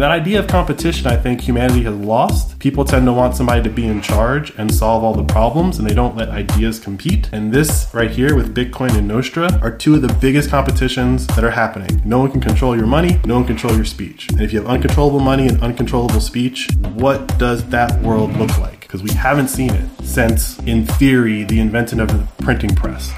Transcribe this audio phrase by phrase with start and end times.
[0.00, 2.58] And that idea of competition, I think humanity has lost.
[2.58, 5.86] People tend to want somebody to be in charge and solve all the problems, and
[5.86, 7.28] they don't let ideas compete.
[7.34, 11.44] And this right here with Bitcoin and Nostr are two of the biggest competitions that
[11.44, 12.00] are happening.
[12.06, 14.30] No one can control your money, no one can control your speech.
[14.30, 18.80] And if you have uncontrollable money and uncontrollable speech, what does that world look like?
[18.80, 23.12] Because we haven't seen it since, in theory, the invention of the printing press.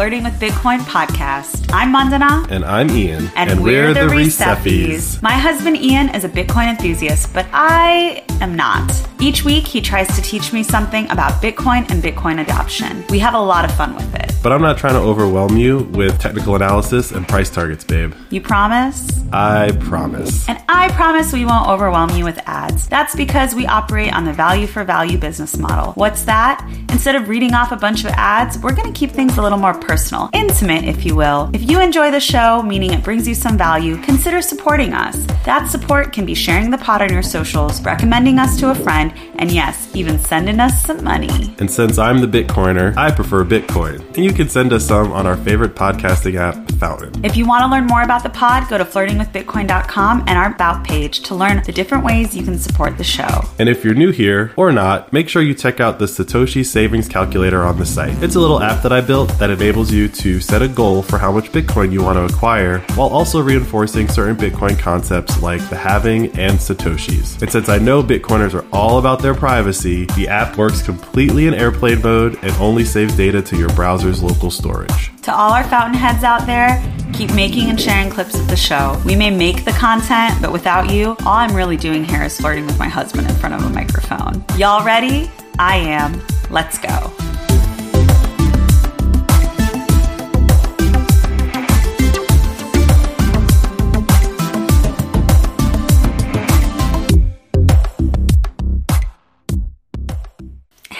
[0.00, 1.70] Flirting with Bitcoin podcast.
[1.74, 2.46] I'm Mandana.
[2.48, 3.30] And I'm Ian.
[3.36, 5.20] And, we're, the Receffies.
[5.20, 8.90] My husband Ian is a Bitcoin enthusiast, but I am not.
[9.20, 13.04] Each week, he tries to teach me something about Bitcoin and Bitcoin adoption.
[13.10, 14.32] We have a lot of fun with it.
[14.42, 18.14] But I'm not trying to overwhelm you with technical analysis and price targets, babe.
[18.30, 19.20] You promise?
[19.32, 20.48] I promise.
[20.48, 22.88] And I promise we won't overwhelm you with ads.
[22.88, 25.92] That's because we operate on the value for value business model.
[25.92, 26.66] What's that?
[26.88, 29.58] Instead of reading off a bunch of ads, we're going to keep things a little
[29.58, 31.50] more personal, intimate, if you will.
[31.52, 35.26] If you enjoy the show, meaning it brings you some value, consider supporting us.
[35.44, 39.12] That support can be sharing the pod on your socials, recommending us to a friend,
[39.36, 41.54] and yes, even sending us some money.
[41.58, 44.06] And since I'm the Bitcoiner, I prefer Bitcoin.
[44.14, 47.24] And you can send us some on our favorite podcasting app, Fountain.
[47.24, 50.84] If you want to learn more about the pod, go to flirtingwithbitcoin.com and our About
[50.84, 53.44] page to learn the different ways you can support the show.
[53.58, 57.08] And if you're new here or not, make sure you check out the Satoshi Savings
[57.08, 58.22] Calculator on the site.
[58.22, 61.16] It's a little app that I built that enables you to set a goal for
[61.18, 65.76] how much Bitcoin you want to acquire while also reinforcing certain Bitcoin concepts like the
[65.76, 67.40] halving and Satoshis.
[67.40, 71.54] And since I know Bitcoiners are all about their privacy, the app works completely in
[71.54, 75.10] airplane mode and only saves data to your browser's local storage.
[75.22, 76.82] To all our fountainheads out there,
[77.14, 79.00] keep making and sharing clips of the show.
[79.06, 82.66] We may make the content, but without you, all I'm really doing here is flirting
[82.66, 84.44] with my husband in front of a microphone.
[84.56, 85.30] Y'all ready?
[85.58, 86.20] I am.
[86.50, 87.12] Let's go.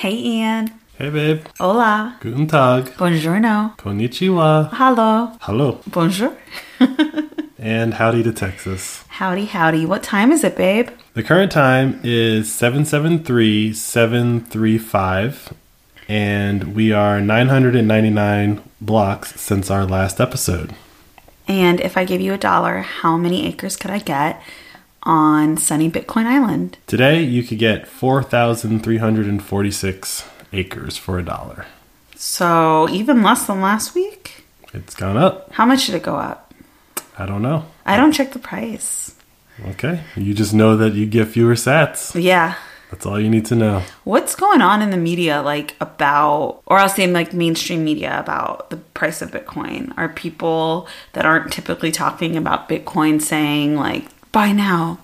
[0.00, 0.72] Hey Ian.
[0.97, 1.44] Hey babe.
[1.59, 2.16] Hola.
[2.22, 2.87] Guten Tag.
[2.97, 3.77] Buongiorno.
[3.77, 4.71] Konnichiwa.
[4.72, 5.33] Hello.
[5.43, 5.78] Hello.
[5.87, 6.34] Bonjour.
[7.59, 9.05] And howdy to Texas.
[9.09, 9.84] Howdy, howdy.
[9.84, 10.88] What time is it, babe?
[11.12, 15.53] The current time is 773 735,
[16.09, 20.72] and we are 999 blocks since our last episode.
[21.47, 24.41] And if I give you a dollar, how many acres could I get
[25.03, 26.77] on sunny Bitcoin Island?
[26.87, 31.66] Today, you could get 4,346 acres for a dollar.
[32.16, 34.44] So even less than last week?
[34.75, 35.53] It's gone up.
[35.53, 36.53] How much did it go up?
[37.19, 37.66] I don't know.
[37.84, 39.15] I don't check the price.
[39.69, 40.00] Okay.
[40.16, 42.21] You just know that you get fewer sats.
[42.21, 42.55] Yeah.
[42.91, 43.84] That's all you need to know.
[44.05, 48.71] What's going on in the media like about or I'll say like mainstream media about
[48.71, 49.93] the price of Bitcoin?
[49.97, 54.98] Are people that aren't typically talking about Bitcoin saying like buy now?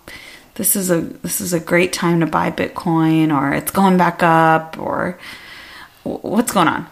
[0.54, 4.22] This is a this is a great time to buy Bitcoin or it's going back
[4.22, 5.18] up or
[6.02, 6.86] what's going on?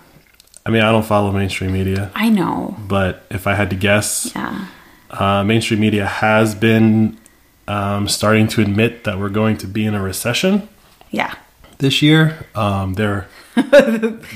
[0.66, 2.76] I mean, I don't follow mainstream media, I know.
[2.88, 4.66] but if I had to guess, Yeah.
[5.10, 7.18] uh, mainstream media has been
[7.68, 10.68] um, starting to admit that we're going to be in a recession
[11.10, 11.34] Yeah.
[11.78, 12.46] this year.
[12.54, 13.26] Um, they're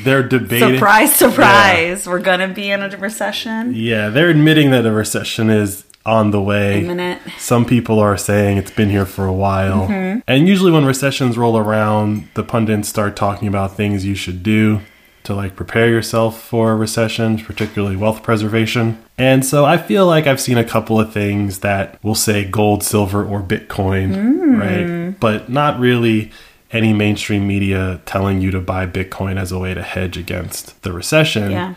[0.04, 0.75] they're debating.
[0.76, 2.06] Surprise, surprise.
[2.06, 3.72] We're going to be in a recession.
[3.75, 7.19] Yeah, they're admitting that a recession is on the way.
[7.38, 9.86] Some people are saying it's been here for a while.
[9.88, 10.20] Mm-hmm.
[10.26, 14.80] And usually, when recessions roll around, the pundits start talking about things you should do
[15.24, 18.96] to like prepare yourself for a recession, particularly wealth preservation.
[19.19, 22.82] And so I feel like I've seen a couple of things that will say gold,
[22.82, 24.60] silver, or Bitcoin, Mm.
[24.60, 25.20] right?
[25.20, 26.30] But not really
[26.72, 30.93] any mainstream media telling you to buy Bitcoin as a way to hedge against the
[30.93, 31.75] recession Yeah.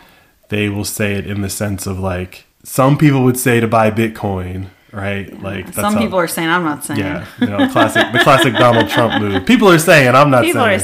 [0.48, 3.90] they will say it in the sense of like some people would say to buy
[3.90, 5.40] Bitcoin, right?
[5.42, 7.00] Like that's Some how- people are saying, I'm not saying.
[7.00, 9.44] yeah, you know, classic the classic Donald Trump move.
[9.46, 10.52] People are saying, I'm not saying.
[10.54, 10.74] People saying.
[10.74, 10.78] are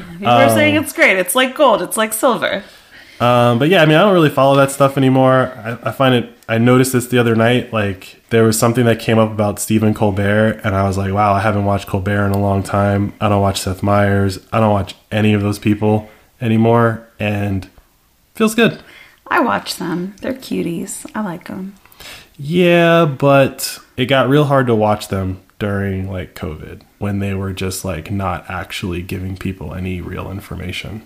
[0.18, 1.16] People are saying it's great.
[1.18, 1.82] It's like gold.
[1.82, 2.62] It's like silver.
[3.18, 5.50] Um, but yeah, I mean, I don't really follow that stuff anymore.
[5.56, 6.32] I, I find it.
[6.50, 7.72] I noticed this the other night.
[7.72, 11.32] Like there was something that came up about Stephen Colbert, and I was like, wow,
[11.32, 13.14] I haven't watched Colbert in a long time.
[13.20, 14.38] I don't watch Seth Meyers.
[14.52, 16.10] I don't watch any of those people
[16.42, 17.68] anymore, and
[18.34, 18.80] feels good.
[19.28, 20.14] I watch them.
[20.20, 21.10] They're cuties.
[21.14, 21.74] I like them.
[22.38, 27.52] Yeah, but it got real hard to watch them during like COVID when they were
[27.52, 31.02] just like not actually giving people any real information.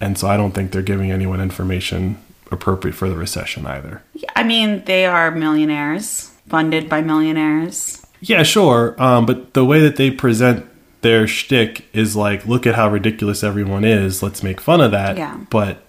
[0.00, 2.18] And so I don't think they're giving anyone information
[2.50, 4.02] appropriate for the recession either.
[4.34, 8.04] I mean, they are millionaires, funded by millionaires.
[8.20, 9.00] Yeah, sure.
[9.02, 10.66] Um, but the way that they present
[11.00, 14.22] their shtick is like, look at how ridiculous everyone is.
[14.22, 15.16] Let's make fun of that.
[15.16, 15.38] Yeah.
[15.50, 15.82] But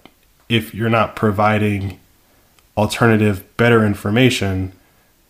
[0.52, 1.98] if you're not providing
[2.76, 4.72] alternative, better information,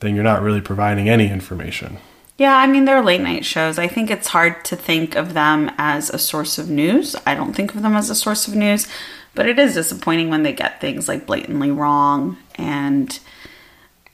[0.01, 1.99] then you're not really providing any information.
[2.39, 3.79] Yeah, I mean, they're late night shows.
[3.79, 7.15] I think it's hard to think of them as a source of news.
[7.25, 8.89] I don't think of them as a source of news,
[9.35, 12.37] but it is disappointing when they get things like blatantly wrong.
[12.57, 13.17] And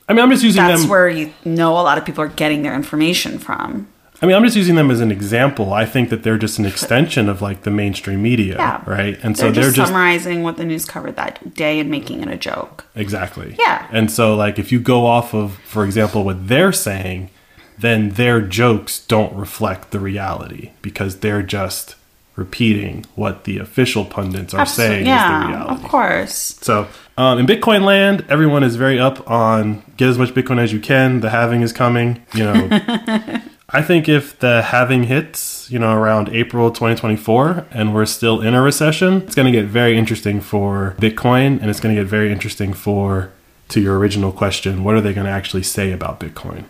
[0.09, 0.91] I mean, I'm just using that's them.
[0.91, 3.89] where you know a lot of people are getting their information from.
[4.21, 5.73] I mean, I'm just using them as an example.
[5.73, 8.83] I think that they're just an extension of like the mainstream media, Yeah.
[8.85, 9.17] right?
[9.23, 12.23] And so They're, they're just, just summarizing what the news covered that day and making
[12.23, 12.85] it a joke.
[12.97, 13.55] Exactly.
[13.59, 13.87] Yeah.
[13.93, 17.31] And so, like, if you go off of, for example, what they're saying,
[17.79, 21.95] then their jokes don't reflect the reality because they're just
[22.35, 25.85] repeating what the official pundits are saying is the yeah, reality.
[25.85, 26.59] of course.
[26.61, 30.73] So, um, in Bitcoin land, everyone is very up on get as much Bitcoin as
[30.73, 31.21] you can.
[31.21, 32.21] The halving is coming.
[32.35, 32.69] You know,
[33.71, 38.55] I think if the halving hits, you know, around April 2024, and we're still in
[38.55, 42.09] a recession, it's going to get very interesting for Bitcoin, and it's going to get
[42.09, 43.31] very interesting for,
[43.69, 46.65] to your original question, what are they going to actually say about Bitcoin?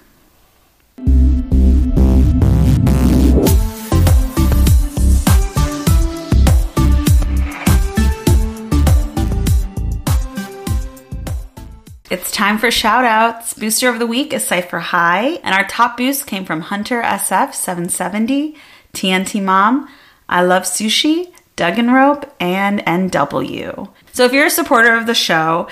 [12.38, 13.52] Time for shout outs.
[13.52, 18.56] Booster of the week is Cypher High, and our top boost came from Hunter SF770,
[18.94, 19.88] TNT Mom,
[20.28, 23.88] I Love Sushi, Duggan Rope, and NW.
[24.12, 25.66] So if you're a supporter of the show,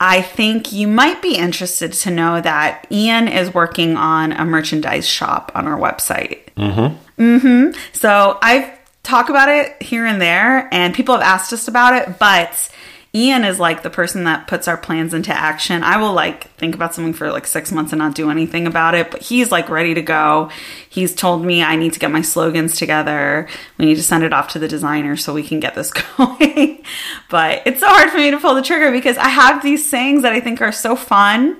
[0.00, 5.06] I think you might be interested to know that Ian is working on a merchandise
[5.06, 6.46] shop on our website.
[6.56, 7.78] Mm-hmm.
[7.92, 8.72] So I've
[9.02, 12.70] talked about it here and there, and people have asked us about it, but
[13.16, 15.82] Ian is like the person that puts our plans into action.
[15.82, 18.94] I will like think about something for like six months and not do anything about
[18.94, 20.50] it, but he's like ready to go.
[20.90, 23.48] He's told me I need to get my slogans together.
[23.78, 26.84] We need to send it off to the designer so we can get this going.
[27.30, 30.22] but it's so hard for me to pull the trigger because I have these sayings
[30.22, 31.56] that I think are so fun.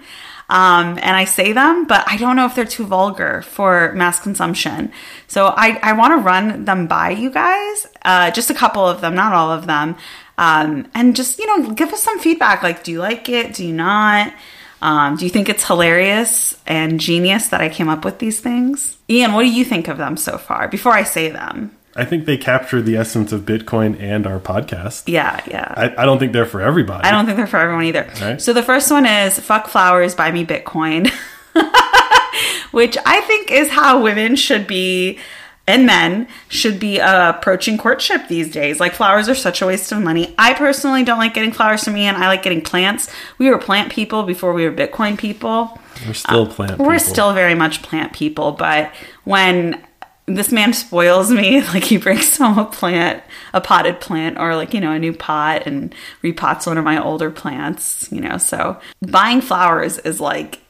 [0.48, 4.20] Um, and I say them, but I don't know if they're too vulgar for mass
[4.20, 4.92] consumption.
[5.26, 9.00] So I, I want to run them by you guys, uh, just a couple of
[9.00, 9.96] them, not all of them.
[10.38, 12.62] Um, and just, you know, give us some feedback.
[12.62, 13.54] Like, do you like it?
[13.54, 14.32] Do you not?
[14.82, 18.98] Um, do you think it's hilarious and genius that I came up with these things?
[19.08, 21.76] Ian, what do you think of them so far before I say them?
[21.96, 25.04] I think they capture the essence of Bitcoin and our podcast.
[25.06, 25.72] Yeah, yeah.
[25.74, 27.04] I, I don't think they're for everybody.
[27.04, 28.06] I don't think they're for everyone either.
[28.20, 28.40] Right.
[28.40, 31.08] So the first one is fuck flowers, buy me Bitcoin,
[32.70, 35.18] which I think is how women should be
[35.66, 38.78] and men should be uh, approaching courtship these days.
[38.78, 40.34] Like flowers are such a waste of money.
[40.38, 42.16] I personally don't like getting flowers from Ian.
[42.16, 43.10] I like getting plants.
[43.38, 45.78] We were plant people before we were Bitcoin people.
[46.06, 46.78] We're still plant.
[46.78, 48.92] We're still very much plant people, but
[49.24, 49.82] when
[50.26, 53.22] this man spoils me, like he brings home a plant,
[53.52, 57.02] a potted plant, or like, you know, a new pot and repots one of my
[57.02, 58.38] older plants, you know.
[58.38, 60.60] So buying flowers is like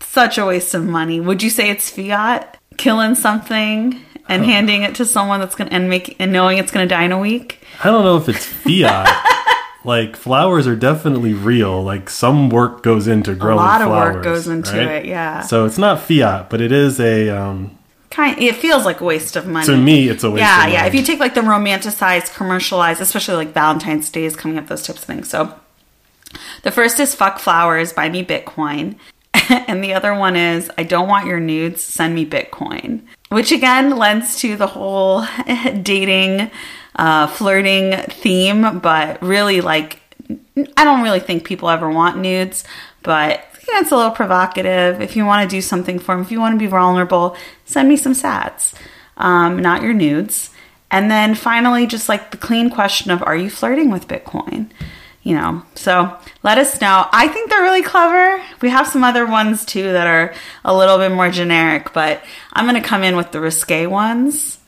[0.00, 1.20] such a waste of money.
[1.20, 2.56] Would you say it's fiat?
[2.80, 6.86] Killing something and handing it to someone that's gonna and make and knowing it's gonna
[6.86, 7.62] die in a week?
[7.82, 9.08] I don't know if it's fiat.
[9.84, 11.82] like flowers are definitely real.
[11.82, 13.58] Like some work goes into growing.
[13.58, 15.04] A lot of work flowers, goes into right?
[15.04, 15.42] it, yeah.
[15.42, 17.28] So it's not fiat, but it is a.
[17.30, 17.78] Um,
[18.10, 20.40] kind it feels like a waste of money to me, it's a waste.
[20.40, 24.58] yeah yeah if you take like the romanticized commercialized especially like valentine's day is coming
[24.58, 25.54] up those types of things so
[26.64, 28.96] the first is fuck flowers buy me bitcoin
[29.50, 33.96] and the other one is i don't want your nudes send me bitcoin which again
[33.96, 35.24] lends to the whole
[35.82, 36.50] dating
[36.96, 40.00] uh, flirting theme but really like
[40.76, 42.64] i don't really think people ever want nudes
[43.02, 45.00] but yeah, it's a little provocative.
[45.00, 47.88] If you want to do something for them, if you want to be vulnerable, send
[47.88, 48.74] me some sats,
[49.16, 50.50] um, not your nudes.
[50.90, 54.70] And then finally, just like the clean question of, are you flirting with Bitcoin?
[55.22, 57.06] You know, so let us know.
[57.12, 58.42] I think they're really clever.
[58.62, 60.34] We have some other ones too that are
[60.64, 62.24] a little bit more generic, but
[62.54, 64.58] I'm going to come in with the risque ones.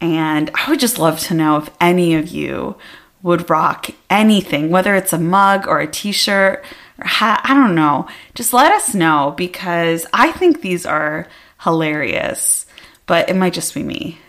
[0.00, 2.76] And I would just love to know if any of you
[3.22, 6.64] would rock anything, whether it's a mug or a t shirt
[6.98, 7.40] or hat.
[7.42, 8.06] I don't know.
[8.34, 11.26] Just let us know because I think these are
[11.62, 12.66] hilarious,
[13.06, 14.20] but it might just be me.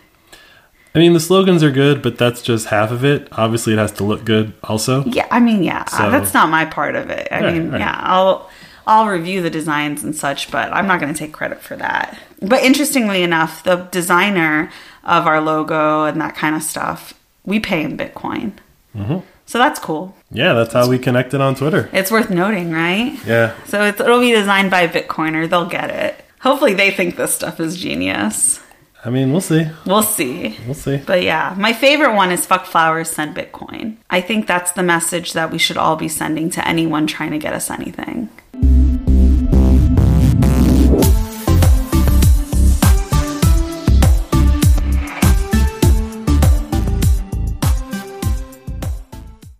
[0.94, 3.28] I mean, the slogans are good, but that's just half of it.
[3.32, 5.04] Obviously, it has to look good, also.
[5.04, 7.28] Yeah, I mean, yeah, So- that's not my part of it.
[7.30, 7.80] I Right, mean, right.
[7.80, 8.48] yeah, I'll
[8.86, 12.18] I'll review the designs and such, but I'm not going to take credit for that.
[12.40, 14.70] But interestingly enough, the designer
[15.04, 17.12] of our logo and that kind of stuff,
[17.44, 18.52] we pay in Bitcoin.
[18.96, 19.18] Mm-hmm.
[19.44, 20.16] So that's cool.
[20.30, 21.90] Yeah, that's how we connected on Twitter.
[21.92, 23.18] It's worth noting, right?
[23.26, 23.52] Yeah.
[23.66, 25.48] So it's, it'll be designed by a Bitcoiner.
[25.48, 26.24] They'll get it.
[26.40, 28.60] Hopefully, they think this stuff is genius.
[29.04, 29.64] I mean, we'll see.
[29.86, 30.58] We'll see.
[30.66, 30.96] We'll see.
[30.96, 33.96] But yeah, my favorite one is fuck flowers, send Bitcoin.
[34.10, 37.38] I think that's the message that we should all be sending to anyone trying to
[37.38, 38.28] get us anything.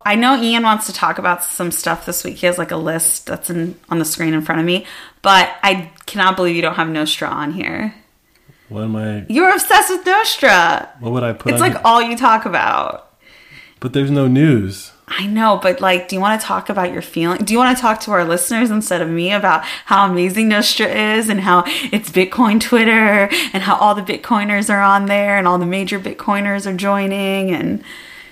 [0.04, 2.38] I know Ian wants to talk about some stuff this week.
[2.38, 4.84] He has like a list that's in on the screen in front of me,
[5.22, 7.94] but I cannot believe you don't have Nostr on here.
[8.68, 9.24] What am I?
[9.28, 10.88] You're obsessed with Nostr.
[11.00, 11.52] What would I put?
[11.52, 11.80] It's like here?
[11.84, 13.12] all you talk about.
[13.80, 14.92] but there's no news.
[15.10, 17.42] I know, but like, do you want to talk about your feeling?
[17.42, 21.16] Do you want to talk to our listeners instead of me about how amazing Nostr
[21.16, 25.48] is and how it's Bitcoin Twitter and how all the Bitcoiners are on there and
[25.48, 27.82] all the major Bitcoiners are joining and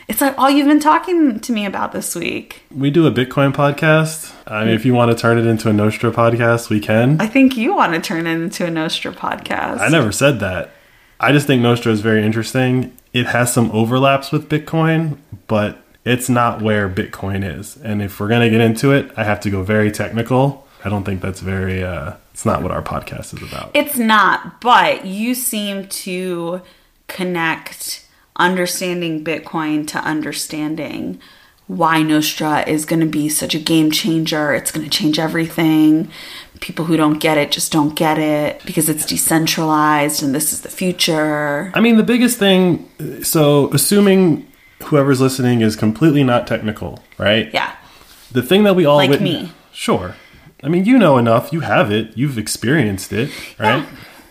[0.09, 2.63] it's like all you've been talking to me about this week.
[2.71, 4.33] We do a Bitcoin podcast.
[4.47, 7.21] I mean, if you want to turn it into a Nostr podcast, we can.
[7.21, 9.81] I think you want to turn it into a Nostr podcast.
[9.81, 10.71] I never said that.
[11.19, 12.97] I just think Nostr is very interesting.
[13.13, 17.77] It has some overlaps with Bitcoin, but it's not where Bitcoin is.
[17.79, 20.69] And if we're going to get into it, I have to go very technical.
[20.85, 23.73] I don't think that's very, uh, it's not what our podcast is about.
[23.75, 26.61] It's not, but you seem to
[27.09, 28.06] connect
[28.39, 31.21] understanding Bitcoin to understanding
[31.67, 34.55] why Nostr is going to be such a game changer.
[34.55, 36.11] It's going to change everything.
[36.61, 40.61] People who don't get it just don't get it because it's decentralized and this is
[40.61, 41.73] the future.
[41.75, 42.89] I mean, the biggest thing,
[43.23, 44.47] so assuming
[44.85, 47.53] whoever's listening is completely not technical, right?
[47.53, 47.75] Yeah.
[48.31, 49.53] The thing that we all Like me.
[49.73, 50.15] Sure.
[50.63, 51.53] I mean, you know enough.
[51.53, 52.17] You have it.
[52.17, 53.87] You've experienced it, right?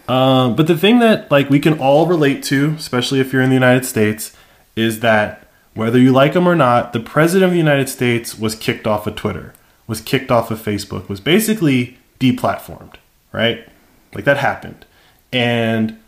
[0.07, 3.49] Um, but the thing that like we can all relate to, especially if you're in
[3.49, 4.35] the United States,
[4.75, 8.55] is that whether you like him or not, the president of the United States was
[8.55, 9.53] kicked off of Twitter,
[9.87, 12.95] was kicked off of Facebook, was basically deplatformed,
[13.31, 13.67] right?
[14.13, 14.85] Like that happened,
[15.33, 15.99] and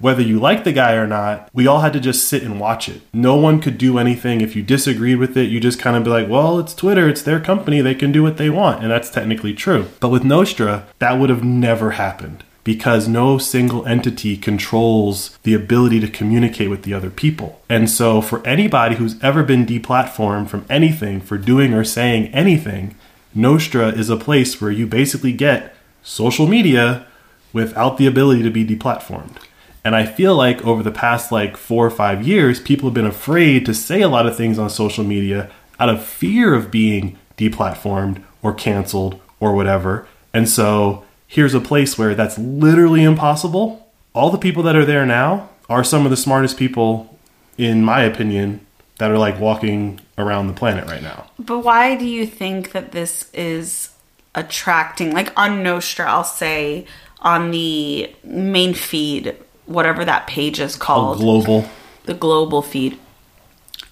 [0.00, 2.86] whether you like the guy or not, we all had to just sit and watch
[2.88, 3.00] it.
[3.14, 4.42] No one could do anything.
[4.42, 7.22] If you disagreed with it, you just kind of be like, well, it's Twitter, it's
[7.22, 8.82] their company, they can do what they want.
[8.82, 9.86] And that's technically true.
[10.00, 16.00] But with Nostr, that would have never happened because no single entity controls the ability
[16.00, 17.62] to communicate with the other people.
[17.68, 22.96] And so, for anybody who's ever been deplatformed from anything for doing or saying anything,
[23.36, 27.06] Nostr is a place where you basically get social media
[27.52, 29.36] without the ability to be deplatformed.
[29.84, 33.06] And I feel like over the past like four or five years, people have been
[33.06, 37.16] afraid to say a lot of things on social media out of fear of being
[37.38, 40.08] deplatformed or canceled or whatever.
[40.34, 43.90] And so here's a place where that's literally impossible.
[44.14, 47.18] All the people that are there now are some of the smartest people,
[47.58, 48.64] in my opinion,
[48.98, 51.26] that are like walking around the planet right now.
[51.38, 53.90] But why do you think that this is
[54.34, 56.86] attracting, like on Nostr, I'll say
[57.20, 59.34] on the main feed,
[59.66, 61.68] whatever that page is All called, global.
[62.04, 62.98] the global feed,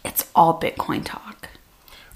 [0.04, 1.48] it's all Bitcoin talk.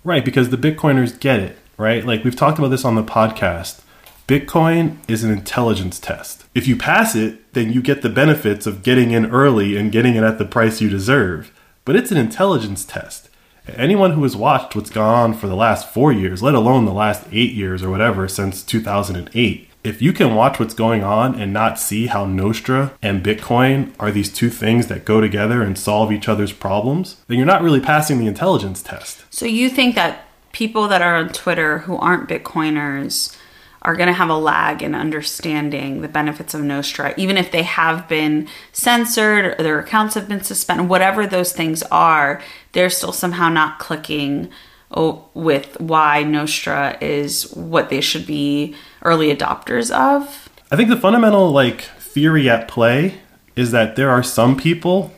[0.04, 2.04] Right, because the Bitcoiners get it, right?
[2.06, 3.80] Like we've talked about this on the podcast.
[4.28, 6.44] Bitcoin is an intelligence test.
[6.54, 10.16] If you pass it, then you get the benefits of getting in early and getting
[10.16, 11.50] it at the price you deserve.
[11.86, 13.30] But it's an intelligence test.
[13.74, 16.92] Anyone who has watched what's gone on for the last four years, let alone the
[16.92, 21.50] last eight years or whatever since 2008, if you can watch what's going on and
[21.50, 26.12] not see how Nostr and Bitcoin are these two things that go together and solve
[26.12, 29.24] each other's problems, then you're not really passing the intelligence test.
[29.30, 33.34] So you think that people that are on Twitter who aren't Bitcoiners
[33.82, 37.62] are going to have a lag in understanding the benefits of Nostr, even if they
[37.62, 42.42] have been censored or their accounts have been suspended, whatever those things are,
[42.72, 44.50] they're still somehow not clicking
[44.90, 50.48] oh, with why Nostr is what they should be early adopters of.
[50.70, 53.20] I think the fundamental like theory at play
[53.54, 55.12] is that there are some people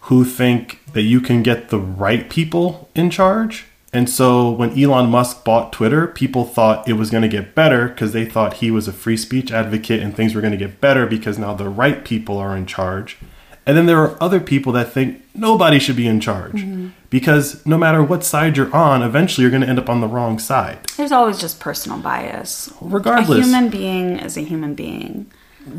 [0.00, 3.66] who think that you can get the right people in charge.
[3.94, 7.88] And so when Elon Musk bought Twitter, people thought it was going to get better
[7.88, 10.80] because they thought he was a free speech advocate and things were going to get
[10.80, 13.16] better because now the right people are in charge.
[13.64, 16.88] And then there are other people that think nobody should be in charge mm-hmm.
[17.08, 20.08] because no matter what side you're on, eventually you're going to end up on the
[20.08, 20.84] wrong side.
[20.96, 22.70] There's always just personal bias.
[22.80, 23.38] Regardless.
[23.38, 25.30] A human being is a human being.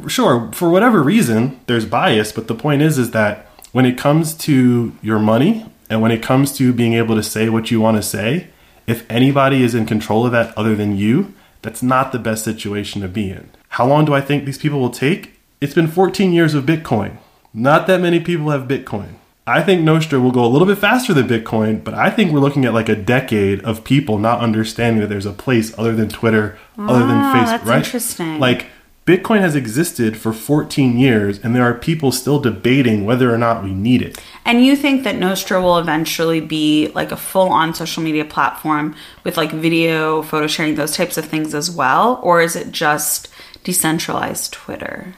[0.07, 4.33] sure for whatever reason there's bias but the point is is that when it comes
[4.33, 5.63] to your money
[5.95, 8.47] and when it comes to being able to say what you want to say
[8.85, 13.01] if anybody is in control of that other than you that's not the best situation
[13.01, 13.49] to be in.
[13.69, 15.21] How long do i think these people will take?
[15.61, 17.11] It's been 14 years of bitcoin.
[17.53, 19.13] Not that many people have bitcoin.
[19.47, 22.39] I think nostr will go a little bit faster than bitcoin but i think we're
[22.47, 26.09] looking at like a decade of people not understanding that there's a place other than
[26.09, 27.85] twitter other than Ah, facebook that's right?
[27.85, 28.39] interesting.
[28.39, 28.61] like
[29.05, 33.63] Bitcoin has existed for 14 years, and there are people still debating whether or not
[33.63, 34.19] we need it.
[34.45, 38.95] And you think that Nostr will eventually be like a full on social media platform
[39.23, 42.19] with like video, photo sharing, those types of things as well?
[42.21, 43.27] Or is it just
[43.63, 45.15] decentralized Twitter?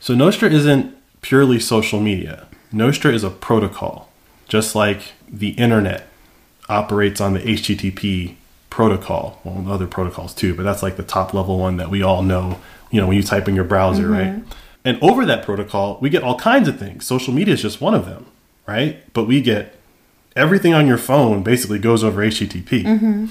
[0.00, 4.10] So, Nostr isn't purely social media, Nostr is a protocol,
[4.48, 6.08] just like the internet
[6.68, 8.34] operates on the HTTP
[8.70, 9.40] protocol.
[9.44, 12.58] Well, other protocols too, but that's like the top level one that we all know
[12.94, 14.12] you know, when you type in your browser, mm-hmm.
[14.12, 14.42] right?
[14.84, 17.04] And over that protocol, we get all kinds of things.
[17.04, 18.26] Social media is just one of them,
[18.66, 19.02] right?
[19.12, 19.76] But we get
[20.36, 22.84] everything on your phone basically goes over HTTP.
[22.84, 23.26] Mm-hmm.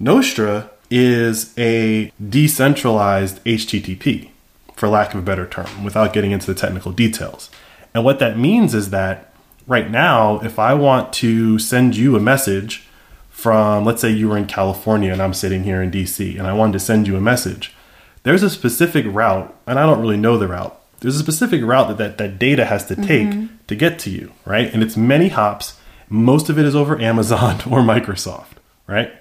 [0.00, 4.30] Nostr is a decentralized HTTP,
[4.74, 7.50] for lack of a better term, without getting into the technical details.
[7.94, 9.32] And what that means is that
[9.66, 12.88] right now, if I want to send you a message
[13.28, 16.52] from, let's say you were in California and I'm sitting here in DC, and I
[16.52, 17.74] wanted to send you a message,
[18.22, 20.79] there's a specific route, and I don't really know the route.
[21.00, 23.46] There's a specific route that that, that data has to take Mm-hmm.
[23.66, 24.72] to get to you, right?
[24.72, 25.78] And it's many hops.
[26.08, 29.12] Most of it is over Amazon or Microsoft, right?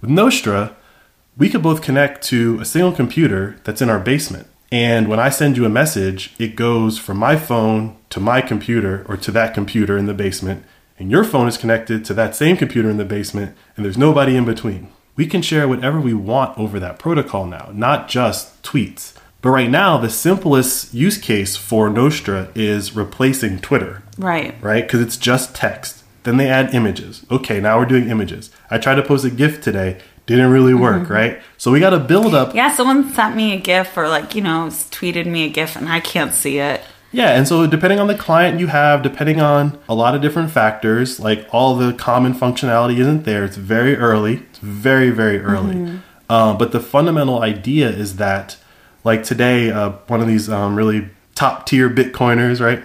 [0.00, 0.74] With Nostr,
[1.36, 4.46] we could both connect to a single computer that's in our basement.
[4.70, 9.04] And when I send you a message, it goes from my phone to my computer
[9.08, 10.64] or to that computer in the basement.
[10.98, 14.36] And your phone is connected to that same computer in the basement, and there's nobody
[14.36, 14.88] in between.
[15.16, 19.14] We can share whatever we want over that protocol now, not just tweets.
[19.42, 24.54] But right now, the simplest use case for Nostr is replacing Twitter Right.
[24.62, 24.84] right?
[24.86, 26.04] Because it's just text.
[26.22, 27.26] Then they add images.
[27.30, 28.50] Okay, now we're doing images.
[28.70, 31.40] I tried to post a GIF today, didn't really work, right?
[31.58, 32.54] So we got to build up.
[32.54, 35.88] Yeah, someone sent me a GIF or like, you know, tweeted me a GIF and
[35.88, 36.80] I can't see it.
[37.10, 40.52] Yeah, and so depending on the client you have, depending on a lot of different
[40.52, 43.44] factors, like all the common functionality isn't there.
[43.44, 44.36] It's very early.
[44.50, 45.98] It's very, very early.
[46.30, 48.56] Um, but the fundamental idea is that,
[49.04, 52.82] like today, uh, one of these um, really top tier Bitcoiners, right?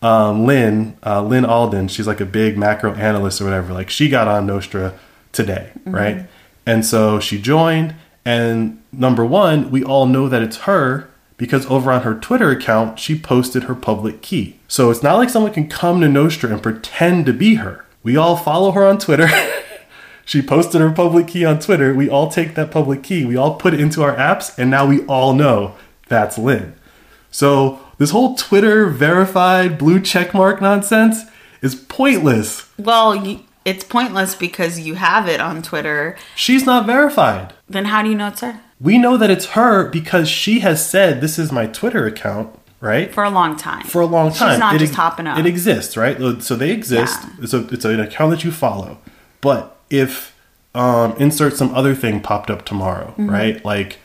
[0.00, 3.72] Um, Lyn, uh, Lyn Alden, she's like a big macro analyst or whatever.
[3.72, 4.94] Like she got on Nostr
[5.32, 6.26] today, right?
[6.66, 7.94] And so she joined.
[8.24, 12.98] And number one, we all know that it's her because over on her Twitter account,
[12.98, 14.58] she posted her public key.
[14.68, 17.84] So it's not like someone can come to Nostr and pretend to be her.
[18.02, 19.28] We all follow her on Twitter.
[20.28, 21.94] she posted her public key on Twitter.
[21.94, 24.84] We all take that public key, we all put it into our apps, and now
[24.84, 25.74] we all know
[26.06, 26.74] that's Lyn.
[27.30, 31.22] So this whole Twitter verified blue checkmark nonsense
[31.62, 32.68] is pointless.
[32.78, 36.14] Well, it's pointless because you have it on Twitter.
[36.36, 37.54] She's not verified.
[37.66, 38.60] Then how do you know it's her?
[38.78, 43.10] We know that it's her because she has said this is my Twitter account, right?
[43.14, 43.86] For a long time.
[43.86, 44.52] For a long time.
[44.52, 45.38] She's not It just ex- hopping up.
[45.38, 46.42] It exists, right?
[46.42, 47.18] So they exist.
[47.22, 47.30] Yeah.
[47.44, 48.98] It's, a, it's an account that you follow.
[49.40, 50.34] But if
[50.74, 53.30] um, insert some other thing popped up tomorrow, Mm-hmm.
[53.30, 53.64] right?
[53.64, 53.98] Like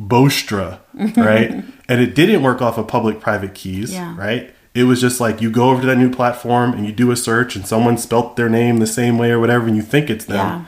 [0.00, 0.80] Bostra,
[1.16, 1.64] right?
[1.88, 4.16] and it didn't work off of public private keys, Yeah.
[4.18, 4.52] right?
[4.74, 7.16] It was just like you go over to that new platform and you do a
[7.16, 10.24] search and someone spelt their name the same way or whatever and you think it's
[10.24, 10.36] them.
[10.36, 10.64] Yeah.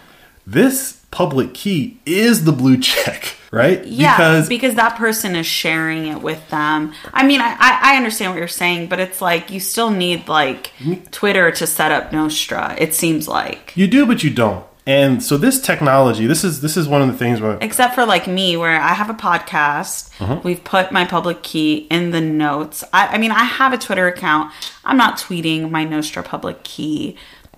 [0.46, 3.82] This public key is the blue check, right?
[3.86, 6.92] Yeah, Because because, that person is sharing it with them.
[7.10, 10.72] I mean, I, I understand what you're saying, but it's like you still need like
[11.12, 12.78] Twitter to set up Nostr.
[12.78, 14.66] It seems like, you do, but you don't.
[14.88, 18.06] And so this technology, this is this is one of the things where except for
[18.06, 20.10] like me, where I have a podcast.
[20.20, 20.40] Uh-huh.
[20.44, 22.84] We've put my public key in the notes.
[22.92, 24.52] I, I mean, I have a Twitter account.
[24.84, 27.16] I'm not tweeting my Nostr public key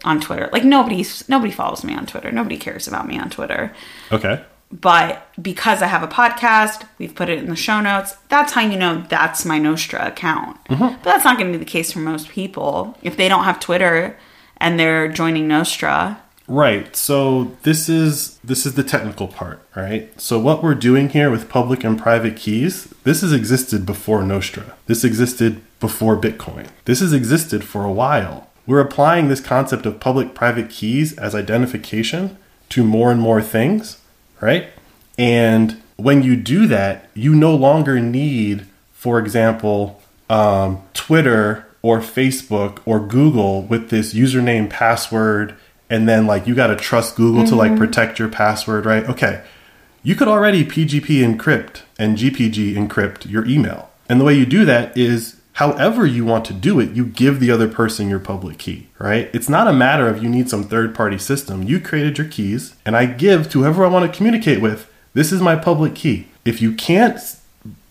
[0.08, 0.48] on Twitter.
[0.52, 2.32] Like nobody's nobody follows me on Twitter.
[2.32, 3.72] Nobody cares about me on Twitter.
[4.10, 4.42] okay.
[4.70, 8.16] but because I have a podcast, we've put it in the show notes.
[8.28, 10.62] That's how you know that's my Nostr account.
[10.64, 10.96] Mm-hmm.
[11.02, 12.96] But that's not going to be the case for most people.
[13.02, 14.18] If they don't have Twitter
[14.56, 16.18] and they're joining Nostr,
[16.48, 16.96] Right.
[16.96, 20.18] So this is this is the technical part, right?
[20.18, 24.72] So what we're doing here with public and private keys, this has existed before Nostr.
[24.86, 26.68] This existed before Bitcoin.
[26.86, 28.47] This has existed for a while.
[28.68, 32.36] We're applying this concept of public private keys as identification
[32.68, 34.02] to more and more things,
[34.42, 34.68] right?
[35.16, 42.80] And when you do that, you no longer need, for example, um, Twitter or Facebook
[42.84, 45.56] or Google with this username password
[45.88, 49.08] and then like you got to trust Google to like protect your password, right?
[49.08, 49.42] Okay.
[50.02, 53.88] You could already PGP encrypt and GPG encrypt your email.
[54.10, 57.40] And the way you do that is however you want to do it, you give
[57.40, 59.28] the other person your public key, right?
[59.32, 61.64] It's not a matter of you need some third party system.
[61.64, 65.32] You created your keys and I give to whoever I want to communicate with, this
[65.32, 66.28] is my public key.
[66.44, 67.18] If you can't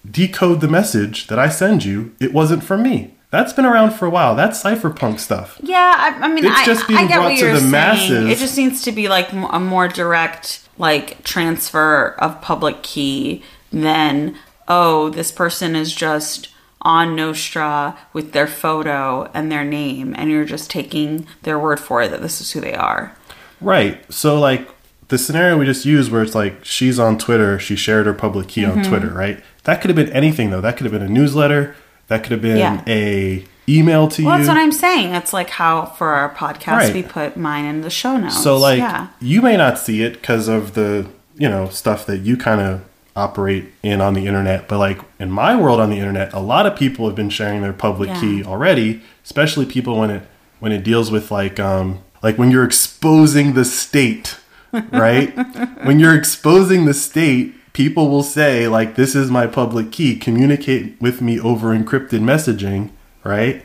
[0.10, 3.16] decode the message that I send you, it wasn't from me.
[3.32, 4.34] That's been around for a while.
[4.34, 5.60] That's cypherpunk stuff.
[5.62, 7.60] yeah, I, I mean, It's I, just being I get brought what to you're the
[7.60, 7.72] saying.
[7.72, 8.30] masses.
[8.30, 14.38] It just needs to be like a more direct like transfer of public key than
[14.70, 16.48] oh, this person is just
[16.88, 22.02] on Nostr with their photo and their name, and you're just taking their word for
[22.02, 23.14] it that this is who they are.
[23.60, 24.02] Right.
[24.12, 24.70] So like
[25.10, 28.48] the scenario we just used where it's like she's on Twitter, she shared her public
[28.48, 28.80] key Mm-hmm.
[28.80, 29.44] on Twitter, right?
[29.66, 30.62] That could have been anything though.
[30.62, 31.76] That could have been a newsletter,
[32.08, 32.82] that could have been Yeah.
[32.88, 34.46] a email to Well, you.
[34.46, 35.14] that's what I'm saying.
[35.14, 36.94] It's like how for our podcast Right.
[36.94, 38.42] we put mine in the show notes.
[38.42, 39.08] so like yeah.
[39.20, 41.06] you may not see it because of the,
[41.38, 42.82] you know, stuff that you kind of
[43.18, 46.66] operate in on the internet, but like in my world on the internet, a lot
[46.66, 48.20] of people have been sharing their public Yeah.
[48.22, 50.24] key already, especially people when it
[50.60, 54.38] when it deals with like um like when you're exposing the state,
[54.92, 55.30] right?
[55.84, 61.00] when you're exposing the state, people will say like this is my public key, communicate
[61.02, 62.92] with me over encrypted messaging,
[63.24, 63.64] right?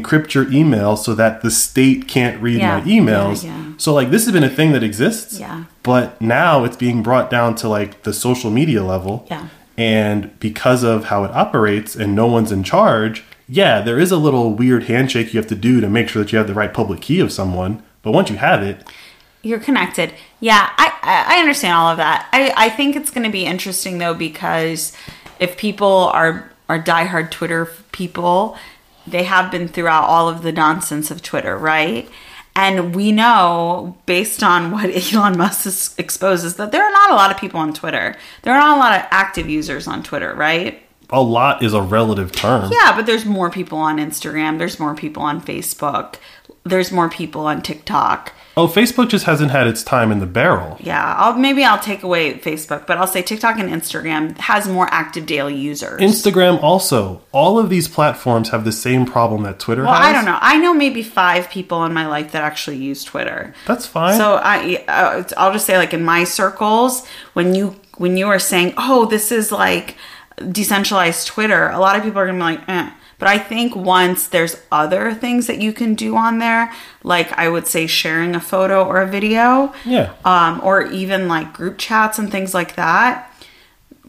[0.00, 3.44] Encrypt your email so that the state can't read Yeah, my emails.
[3.44, 3.72] yeah, yeah.
[3.76, 5.38] So like this has been a thing that exists.
[5.38, 5.64] Yeah.
[5.82, 9.26] But now it's being brought down to like the social media level.
[9.30, 9.48] Yeah.
[9.76, 14.16] And because of how it operates and no one's in charge, yeah, there is a
[14.16, 16.72] little weird handshake you have to do to make sure that you have the right
[16.72, 17.82] public key of someone.
[18.02, 18.86] But once you have it,
[19.42, 20.12] You're connected.
[20.40, 22.28] Yeah, I, I I understand all of that.
[22.32, 24.92] I, I think it's going to be interesting though because
[25.40, 28.56] if people are are diehard Twitter people,
[29.06, 32.08] they have been throughout all of the nonsense of Twitter, right?
[32.54, 37.14] And we know, based on what Elon Musk is- exposes, that there are not a
[37.14, 38.14] lot of people on Twitter.
[38.42, 40.78] There are not a lot of active users on Twitter, right?
[41.14, 42.72] a lot is a relative term.
[42.72, 44.56] Yeah, but there's more people on Instagram.
[44.56, 46.14] There's more people on Facebook.
[46.64, 48.32] There's more people on TikTok.
[48.54, 50.76] Oh, Facebook just hasn't had its time in the barrel.
[50.80, 54.88] Yeah, I'll maybe I'll take away Facebook, but I'll say TikTok and Instagram has more
[54.90, 56.00] active daily users.
[56.00, 57.22] Instagram also.
[57.32, 60.06] All of these platforms have the same problem that Twitter well, has.
[60.06, 60.38] I don't know.
[60.40, 63.54] I know maybe five people in my life that actually use Twitter.
[63.66, 64.18] That's fine.
[64.18, 68.38] So I, uh, I'll just say like in my circles, when you when you are
[68.38, 69.96] saying, "Oh, this is like
[70.50, 72.90] decentralized Twitter," a lot of people are gonna be like, eh.
[73.22, 76.72] But I think once there's other things that you can do on there,
[77.04, 80.10] like I would say sharing a photo or a video, Yeah.
[80.24, 83.31] um, or even like group chats and things like that,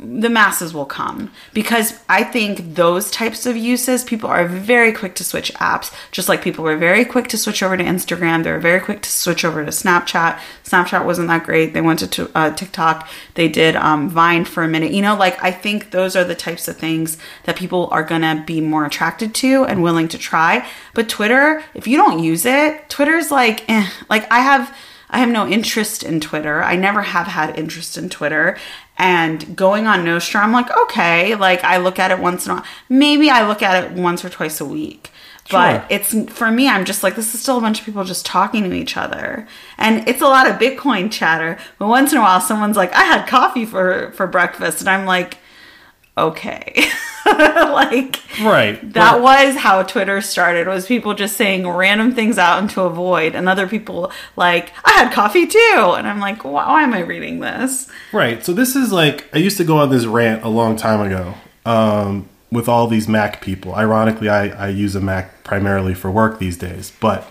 [0.04, 5.16] the masses will come because I think those types of uses, people are very quick
[5.16, 5.94] to switch apps.
[6.12, 9.02] Just like people were very quick to switch over to Instagram, they were very quick
[9.02, 10.40] to switch over to Snapchat.
[10.66, 11.74] Snapchat wasn't that great.
[11.74, 13.08] They went to uh, TikTok.
[13.36, 14.92] They did um, Vine for a minute.
[14.92, 18.44] You know, like I think those are the types of things that people are gonna
[18.46, 20.68] be more attracted to and willing to try.
[20.94, 23.88] But Twitter, if you don't use it, Twitter's like, eh.
[24.10, 24.76] like I have.
[25.10, 26.64] I have no interest in Twitter.
[26.64, 28.58] I never have had interest in Twitter.
[28.98, 32.56] And going on Nostr, I'm like, okay, like I look at it once in a
[32.56, 32.66] while.
[32.90, 35.12] Maybe I look at it once or twice a week.
[35.52, 38.26] But it's for me, I'm just like, this is still a bunch of people just
[38.26, 39.48] talking to each other.
[39.78, 41.58] And it's a lot of Bitcoin chatter.
[41.80, 44.80] But once in a while, someone's like, I had coffee for, for breakfast.
[44.80, 45.38] And I'm like,
[46.18, 46.86] okay.
[47.26, 48.80] like, right.
[48.94, 50.68] that was how Twitter started.
[50.68, 54.92] Was people just saying random things out into a void, and other people like, "I
[54.92, 58.44] had coffee too," and I'm like, "Why, why am I reading this?" Right.
[58.44, 61.36] So this is like I used to go on this rant a long time ago
[61.66, 63.74] um, with all these Mac people.
[63.74, 66.92] Ironically, I, I use a Mac primarily for work these days.
[67.00, 67.30] But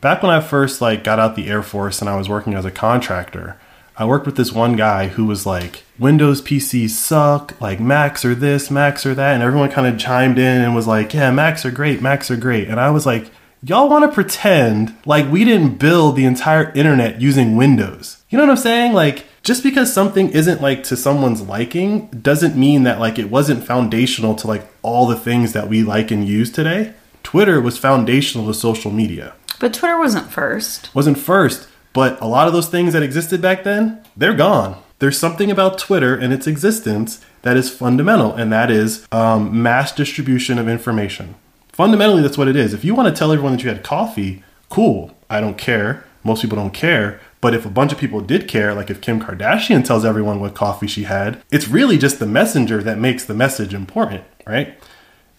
[0.00, 2.64] back when I first like got out the Air Force and I was working as
[2.64, 3.58] a contractor,
[4.00, 8.34] I worked with this one guy who was like, Windows PCs suck, like Macs are
[8.34, 11.66] this, Macs are that, and everyone kind of chimed in and was like, Yeah, Macs
[11.66, 12.68] are great, Macs are great.
[12.68, 13.30] And I was like,
[13.62, 18.24] Y'all want to pretend like we didn't build the entire internet using Windows.
[18.30, 18.94] You know what I'm saying?
[18.94, 23.66] Like, just because something isn't like to someone's liking doesn't mean that like it wasn't
[23.66, 26.94] foundational to like all the things that we like and use today.
[27.22, 29.34] Twitter was foundational to social media.
[29.58, 30.88] But Twitter wasn't first.
[30.94, 34.80] Wasn't first, but a lot of those things that existed back then, they're gone.
[34.98, 39.92] There's something about Twitter and its existence that is fundamental, and that is um, mass
[39.92, 41.34] distribution of information.
[41.72, 42.74] Fundamentally, that's what it is.
[42.74, 45.16] If you want to tell everyone that you had coffee, cool.
[45.30, 46.04] I don't care.
[46.22, 47.20] Most people don't care.
[47.40, 50.54] But if a bunch of people did care, like if Kim Kardashian tells everyone what
[50.54, 54.78] coffee she had, it's really just the messenger that makes the message important, right?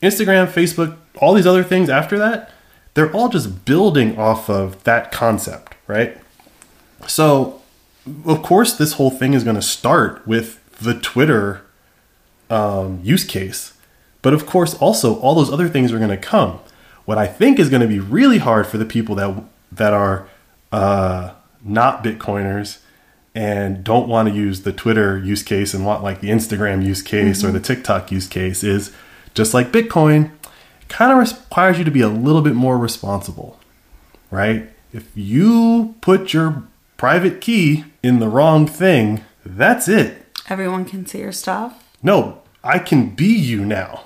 [0.01, 2.49] Instagram, Facebook, all these other things after that,
[2.95, 6.17] they're all just building off of that concept, right?
[7.07, 7.61] So,
[8.25, 11.63] of course, this whole thing is going to start with the Twitter
[12.49, 13.73] um, use case.
[14.21, 16.59] But of course, also all those other things are going to come.
[17.05, 20.27] What I think is going to be really hard for the people that that are
[20.71, 21.31] uh,
[21.63, 22.79] not Bitcoiners
[23.33, 27.01] and don't want to use the Twitter use case and want like the Instagram use
[27.01, 28.93] case or the TikTok use case is
[29.33, 30.31] just like Bitcoin,
[30.89, 33.57] kind of requires you to be a little bit more responsible,
[34.29, 34.69] right?
[34.91, 36.63] If you put your
[37.01, 40.23] private key in the wrong thing, that's it.
[40.49, 41.83] Everyone can see your stuff.
[42.03, 44.03] No, I can be you now.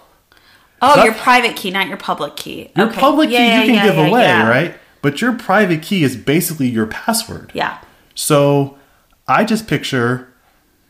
[0.82, 2.72] Oh, your private key, not your public key.
[2.74, 2.98] Your Okay.
[3.02, 4.50] public key Yeah, yeah, you can yeah, give yeah, away, yeah.
[4.50, 4.76] right?
[5.02, 7.52] But your private key is basically your password.
[7.54, 7.80] Yeah.
[8.14, 8.78] So
[9.28, 10.30] I just picture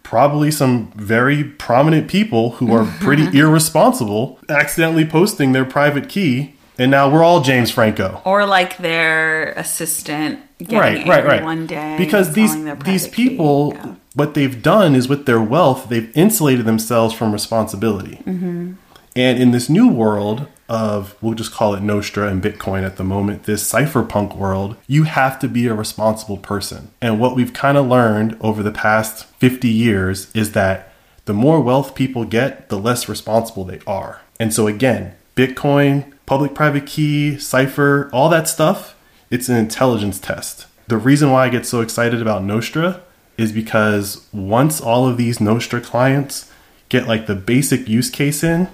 [0.03, 6.91] probably some very prominent people who are pretty irresponsible accidentally posting their private key, and
[6.91, 8.21] now we're all James Franco.
[8.25, 10.39] Or like their assistant
[10.71, 11.43] right, right, right.
[11.43, 13.95] one day because these these people, Yeah.
[14.13, 18.21] what they've done is with their wealth, they've insulated themselves from responsibility.
[18.25, 18.73] Mm-hmm.
[19.17, 23.03] And in this new world of we'll just call it Nostr and Bitcoin at the
[23.03, 26.89] moment, this cypherpunk world, you have to be a responsible person.
[27.01, 30.91] And what we've kind of learned over the past 50 years is that
[31.25, 34.21] the more wealth people get, the less responsible they are.
[34.39, 38.94] And so again, Bitcoin, public private key, cipher, all that stuff,
[39.35, 40.65] it's an intelligence test.
[40.87, 43.01] The reason why I get so excited about Nostr
[43.37, 46.51] is because once all of these Nostr clients
[46.89, 48.69] get like the basic use case in,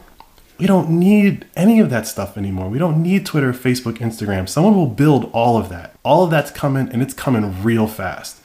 [0.59, 2.69] we don't need any of that stuff anymore.
[2.69, 4.47] We don't need Twitter, Facebook, Instagram.
[4.47, 5.95] Someone will build all of that.
[6.03, 8.39] All of that's coming and it's coming real fast.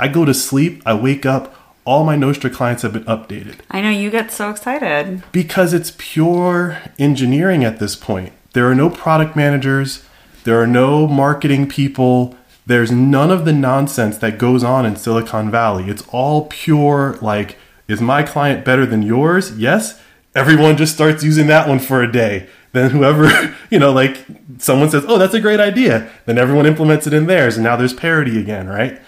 [0.00, 1.54] I go to sleep, I wake up,
[1.84, 5.22] all my Nostr clients have been updated I know you get so excited.
[5.32, 8.32] because it's pure engineering at this point.
[8.52, 10.02] There are no product managers,
[10.44, 15.50] there are no marketing people, there's none of the nonsense that goes on in Silicon
[15.50, 15.90] Valley.
[15.90, 17.56] It's all pure, like,
[17.88, 19.56] is my client better than yours?
[19.58, 20.00] Yes.
[20.34, 22.48] Everyone just starts using that one for a day.
[22.72, 23.28] Then whoever,
[23.70, 24.24] you know, like
[24.58, 26.10] someone says, oh, that's a great idea.
[26.26, 29.00] Then everyone implements it in theirs, and now there's parity again, right?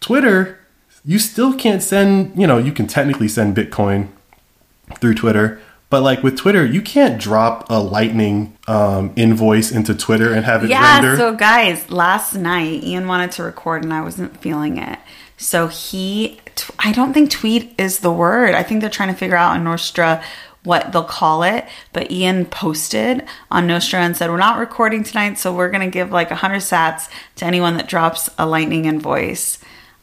[0.00, 0.58] Twitter,
[1.04, 4.08] you still can't send, you know, you can technically send Bitcoin
[5.00, 5.60] through Twitter.
[5.88, 10.64] But like with Twitter, you can't drop a Lightning um, invoice into Twitter and have
[10.64, 11.16] it Yeah, render.
[11.16, 14.98] so guys, last night Ian wanted to record and I wasn't feeling it.
[15.36, 18.54] So he, t- I don't think tweet is the word.
[18.54, 20.22] I think they're trying to figure out on Nostr
[20.64, 21.64] what they'll call it.
[21.92, 25.92] But Ian posted on Nostr and said, We're not recording tonight, so we're going to
[25.92, 29.58] give like 100 sats to anyone that drops a lightning invoice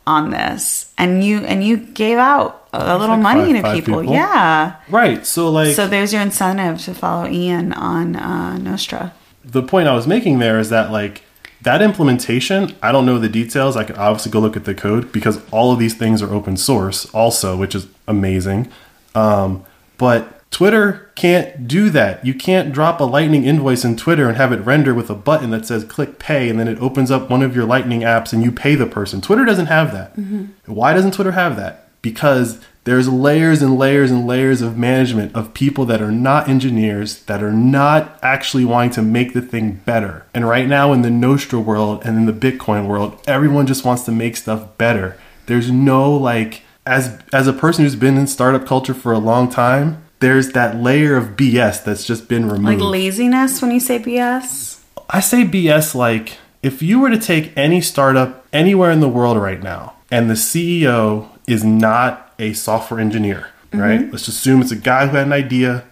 [0.05, 0.91] on this.
[0.97, 3.99] And you and you gave out a little like money five- to five people.
[4.01, 4.13] people.
[4.15, 4.75] Yeah.
[4.89, 5.25] right.
[5.25, 9.11] So like So there's your incentive to follow Ian on uh, Nostr.
[9.45, 11.23] the point I was making there is that like
[11.61, 13.77] that implementation, I don't know the details.
[13.77, 16.57] I could obviously go look at the code because all of these things are open
[16.57, 18.69] source also, which is amazing.
[19.15, 19.63] Um,
[19.97, 22.23] but Twitter can't do that.
[22.23, 25.49] You can't drop a Lightning invoice in Twitter and have it render with a button
[25.49, 28.43] that says click pay and then it opens up one of your Lightning apps and
[28.43, 29.19] you pay the person.
[29.19, 30.15] Twitter doesn't have that.
[30.15, 30.71] Mm-hmm.
[30.71, 31.89] Why doesn't Twitter have that?
[32.03, 37.23] Because there's layers and layers and layers of management of people that are not engineers,
[37.23, 40.23] that are not actually wanting to make the thing better.
[40.35, 44.03] And right now in the Nostr world and in the Bitcoin world, everyone just wants
[44.03, 45.17] to make stuff better.
[45.47, 49.49] There's no like as as a person who's been in startup culture for a long
[49.49, 52.79] time, there's that layer of BS that's just been removed.
[52.79, 54.79] Like laziness when you say BS?
[55.09, 59.37] I say BS like if you were to take any startup anywhere in the world
[59.37, 63.79] right now and the CEO is not a software engineer, mm-hmm.
[63.79, 64.11] right?
[64.11, 65.83] Let's assume it's a guy who had an idea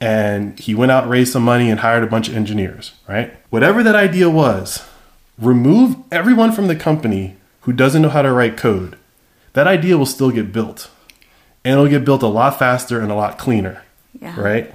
[0.00, 3.34] and he went out, raised some money, and hired a bunch of engineers, right?
[3.50, 4.84] Whatever that idea was,
[5.38, 8.98] remove everyone from the company who doesn't know how to write code.
[9.52, 10.90] That idea will still get built.
[11.64, 13.82] And it'll get built a lot faster and a lot cleaner
[14.20, 14.38] Yeah.
[14.40, 14.72] right?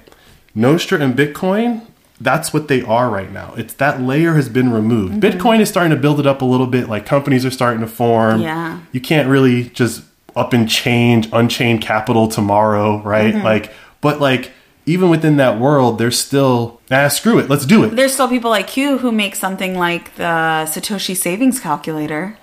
[0.56, 1.82] Nostr and Bitcoin,
[2.20, 3.54] that's what they are right now.
[3.56, 5.14] It's that layer has been removed.
[5.22, 5.38] Mm-hmm.
[5.38, 7.86] Bitcoin is starting to build it up a little bit, like companies are starting to
[7.86, 8.40] form.
[8.40, 8.80] Yeah.
[8.92, 13.34] You can't really just up and change, Unchained Capital tomorrow, right?
[13.34, 13.44] Mm-hmm.
[13.44, 14.52] Like, but like,
[14.88, 17.96] even within that world, there's still, ah, screw it, let's do it.
[17.96, 22.38] There's still people like you who make something like the Satoshi savings calculator.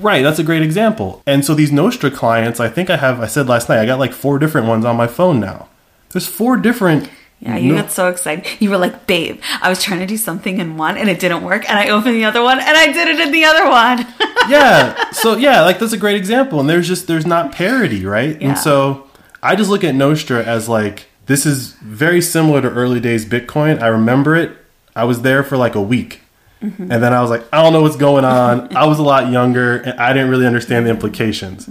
[0.00, 1.22] Right, that's a great example.
[1.26, 3.98] And so these Nostr clients, I think I have, I said last night, I got
[3.98, 5.68] like four different ones on my phone now.
[6.10, 7.08] There's four different.
[7.40, 8.46] Yeah, you No- got so excited.
[8.60, 11.42] You were like, babe, I was trying to do something in one and it didn't
[11.42, 11.68] work.
[11.68, 14.06] And I opened the other one and I did it in the other one.
[14.50, 15.10] yeah.
[15.12, 16.60] So yeah, like that's a great example.
[16.60, 18.40] And there's just there's not parity, right?
[18.40, 18.48] Yeah.
[18.50, 19.06] And so
[19.42, 23.80] I just look at Nostr as like this is very similar to early days Bitcoin.
[23.80, 24.56] I remember it.
[24.94, 26.20] I was there for like a week.
[26.62, 26.92] Mm-hmm.
[26.92, 28.76] And then I was like, I don't know what's going on.
[28.76, 31.68] I was a lot younger and I didn't really understand the implications.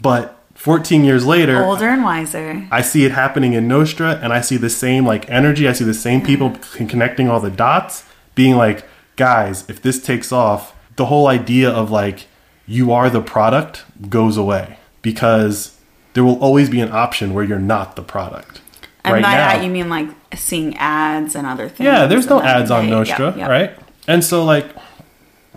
[0.00, 2.66] But 14 years later, Older and wiser.
[2.70, 5.68] I see it happening in Nostr and I see the same like energy.
[5.68, 10.32] I see the same people connecting all the dots, being like, guys, if this takes
[10.32, 12.26] off, the whole idea of like
[12.66, 15.78] you are the product goes away because
[16.14, 18.60] there will always be an option where you're not the product.
[19.04, 21.84] And right by now, that, you mean like seeing ads and other things.
[21.84, 23.48] yeah, there's no ads on yeah, Nostr, yeah.
[23.48, 23.78] right?
[24.06, 24.74] And so like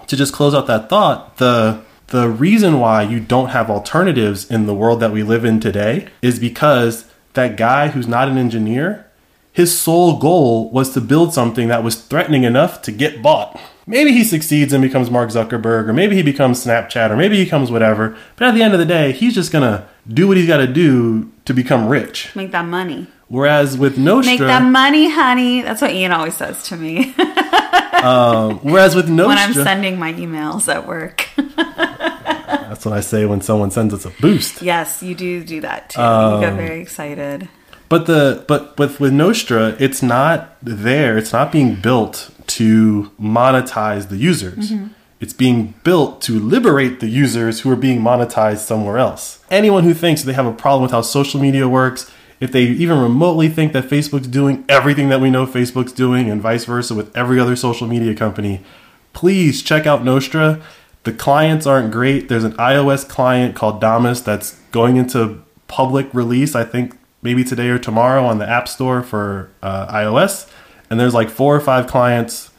[0.08, 4.66] to just close out that thought, the the reason why you don't have alternatives in
[4.66, 9.06] the world that we live in today is because that guy who's not an engineer,
[9.52, 13.60] his sole goal was to build something that was threatening enough to get bought.
[13.86, 17.44] Maybe he succeeds and becomes Mark Zuckerberg, or maybe he becomes Snapchat, or maybe he
[17.44, 18.18] becomes whatever.
[18.36, 20.68] But at the end of the day, he's just gonna do what he's got to
[20.68, 22.34] do to become rich.
[22.36, 23.08] Make that money.
[23.28, 25.62] Whereas with Nostr, Make that money, honey.
[25.62, 27.14] That's what Ian always says to me
[27.98, 31.28] Um, whereas with Nostr, when I'm sending my emails at work.
[31.36, 34.62] that's what I say when someone sends us a boost.
[34.62, 36.00] yes, you do do that too.
[36.00, 37.50] you get um, very excited.
[37.90, 41.18] But the but with with Nostr, it's not there.
[41.18, 44.72] It's not being built to monetize the users.
[44.72, 44.88] Mm-hmm.
[45.20, 49.44] It's being built to liberate the users who are being monetized somewhere else.
[49.50, 53.00] Anyone who thinks they have a problem with how social media works, if they even
[53.00, 57.16] remotely think that Facebook's doing everything that we know Facebook's doing and vice versa with
[57.16, 58.62] every other social media company,
[59.14, 60.62] please check out Nostr.
[61.04, 62.30] The clients aren't great.
[62.30, 67.70] There's an iOS client called Damus that's going into public release, I think maybe today
[67.70, 70.50] or tomorrow on the App Store for uh, iOS.
[70.90, 72.52] And there's like four or five clients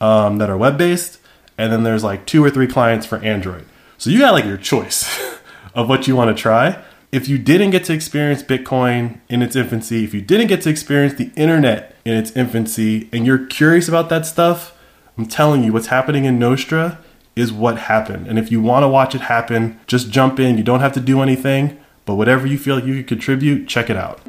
[0.00, 1.18] um, that are web based,
[1.56, 3.64] and then there's like two or three clients for Android.
[3.98, 5.08] So you got like your choice
[5.74, 6.82] of what you want to try.
[7.12, 10.70] If you didn't get to experience Bitcoin in its infancy, if you didn't get to
[10.70, 14.74] experience the internet in its infancy, and you're curious about that stuff,
[15.18, 16.96] I'm telling you, what's happening in Nostr
[17.36, 18.28] is what happened.
[18.28, 20.56] And if you want to watch it happen, just jump in.
[20.56, 23.90] You don't have to do anything, but whatever you feel like you could contribute, check
[23.90, 24.22] it out.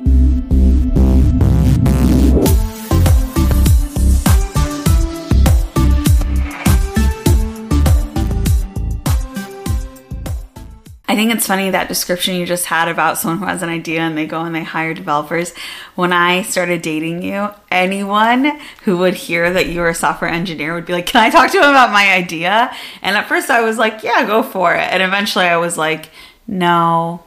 [11.14, 14.00] I think it's funny that description you just had about someone who has an idea
[14.00, 15.54] and they go and they hire developers.
[15.94, 20.74] When I started dating you, anyone who would hear that you were a software engineer
[20.74, 22.76] would be like, Can I talk to him about my idea?
[23.04, 24.92] And at first I was like, Yeah, go for it.
[24.92, 26.10] And eventually I was like,
[26.48, 27.24] No,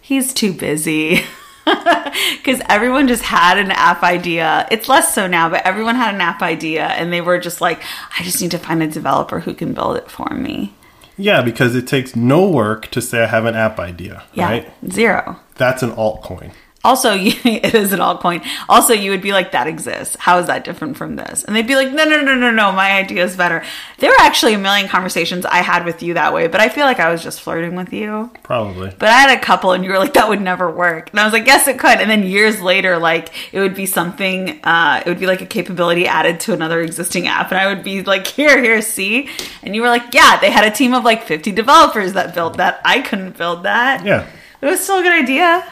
[0.00, 1.20] he's too busy.
[1.66, 4.66] Because everyone just had an app idea.
[4.70, 7.82] It's less so now, but everyone had an app idea and they were just like,
[8.18, 10.72] I just need to find a developer who can build it for me.
[11.18, 14.72] Yeah, because it takes no work to say I have an app idea, Yeah, right?
[14.90, 15.40] zero.
[15.56, 16.52] That's an altcoin.
[16.84, 18.46] Also, you, it is an altcoin.
[18.68, 20.16] Also, you would be like, that exists.
[20.18, 21.44] How is that different from this?
[21.44, 23.64] And they'd be like, no, no, no, no, no, my idea is better.
[23.98, 26.84] There were actually a million conversations I had with you that way, but I feel
[26.84, 28.30] like I was just flirting with you.
[28.42, 28.92] Probably.
[28.96, 31.10] But I had a couple, and you were like, that would never work.
[31.10, 31.98] And I was like, yes, it could.
[31.98, 35.46] And then years later, like, it would be something, uh, it would be like a
[35.46, 37.50] capability added to another existing app.
[37.50, 39.28] And I would be like, here, here, see?
[39.62, 42.56] And you were like, yeah, they had a team of like 50 developers that built
[42.58, 42.80] that.
[42.84, 44.04] I couldn't build that.
[44.04, 44.28] Yeah.
[44.60, 45.66] It was still a good idea.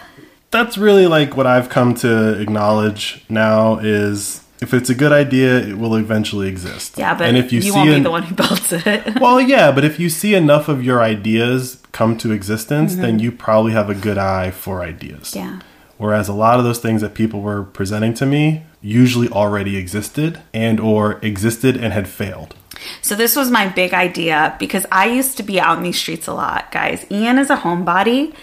[0.50, 5.58] That's really like what I've come to acknowledge now is if it's a good idea,
[5.58, 6.96] it will eventually exist.
[6.96, 9.20] Yeah, but and if you, you see won't be an- the one who builds it.
[9.20, 13.32] well, yeah, but if you see enough of your ideas come to existence, then you
[13.32, 15.32] probably have a good eye for ideas.
[15.32, 15.38] Mm-hmm.
[15.38, 15.60] yeah.
[15.98, 20.40] Whereas a lot of those things that people were presenting to me usually already existed
[20.52, 22.54] and or existed and had failed.
[23.00, 26.26] So this was my big idea because I used to be out in these streets
[26.26, 27.06] a lot, guys.
[27.10, 28.34] Ian is a homebody.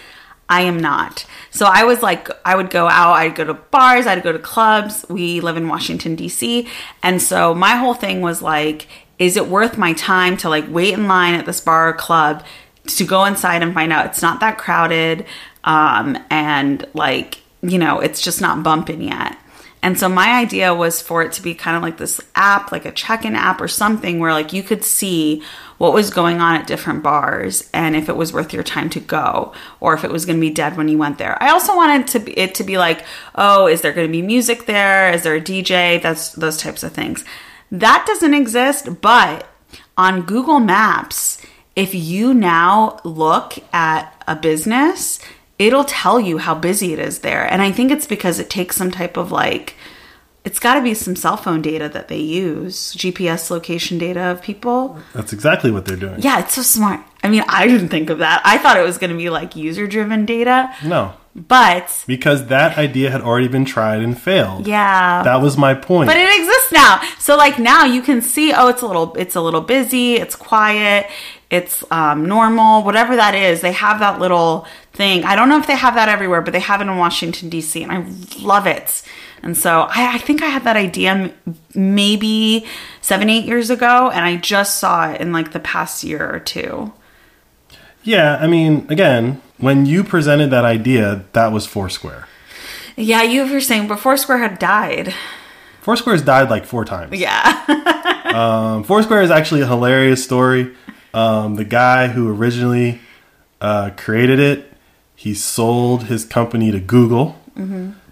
[0.53, 1.25] I am not.
[1.49, 4.37] So I was like, I would go out, I'd go to bars, I'd go to
[4.37, 5.03] clubs.
[5.09, 6.67] We live in Washington, D.C.
[7.01, 8.87] And so my whole thing was like,
[9.17, 12.45] is it worth my time to like wait in line at this bar or club
[12.85, 15.25] to go inside and find out it's not that crowded
[15.63, 19.35] um, and like, you know, it's just not bumping yet.
[19.81, 22.85] And so my idea was for it to be kind of like this app, like
[22.85, 25.41] a check-in app or something where like you could see
[25.83, 29.01] what was going on at different bars and if it was worth your time to
[29.01, 31.37] go or if it was going to be dead when you went there.
[31.43, 33.03] I also wanted to be, it to be like,
[33.35, 35.11] oh, is there going to be music there?
[35.11, 36.01] Is there a DJ?
[36.01, 37.25] That's those types of things.
[37.69, 39.45] That doesn't exist, but
[39.97, 41.41] on Google Maps,
[41.75, 45.19] if you now look at a business,
[45.59, 47.43] it'll tell you how busy it is there.
[47.51, 49.75] And I think it's because it takes some type of like,
[50.45, 54.41] it's got to be some cell phone data that they use, GPS location data of
[54.41, 54.97] people.
[55.13, 56.21] That's exactly what they're doing.
[56.21, 56.99] Yeah, it's so smart.
[57.23, 58.41] I mean, I didn't think of that.
[58.43, 62.77] I thought it was going to be like user driven data, No, but because that
[62.77, 64.67] idea had already been tried and failed.
[64.67, 65.23] yeah.
[65.23, 66.07] That was my point.
[66.07, 67.01] but it exists now.
[67.19, 70.35] So like now you can see, oh, it's a little, it's a little busy, it's
[70.35, 71.07] quiet,
[71.49, 73.61] it's um, normal, whatever that is.
[73.61, 75.23] They have that little thing.
[75.23, 77.81] I don't know if they have that everywhere, but they have it in Washington D.C.
[77.83, 78.05] and I
[78.43, 79.01] love it.
[79.43, 81.33] And so I, I think I had that idea m-
[81.75, 82.65] maybe
[83.01, 86.39] seven, eight years ago, and I just saw it in like the past year or
[86.39, 86.93] two.
[88.03, 92.27] yeah, I mean, again, when you presented that idea, that was Foursquare.
[92.95, 95.13] Yeah, you were saying but Foursquare had died.
[95.81, 97.17] Foursquare's died like four times.
[97.19, 97.99] Yeah.
[98.33, 100.73] Um, Foursquare is actually a hilarious story.
[101.13, 102.99] Um, the guy who originally
[103.61, 104.73] uh, created it,
[105.15, 107.39] he sold his company to Google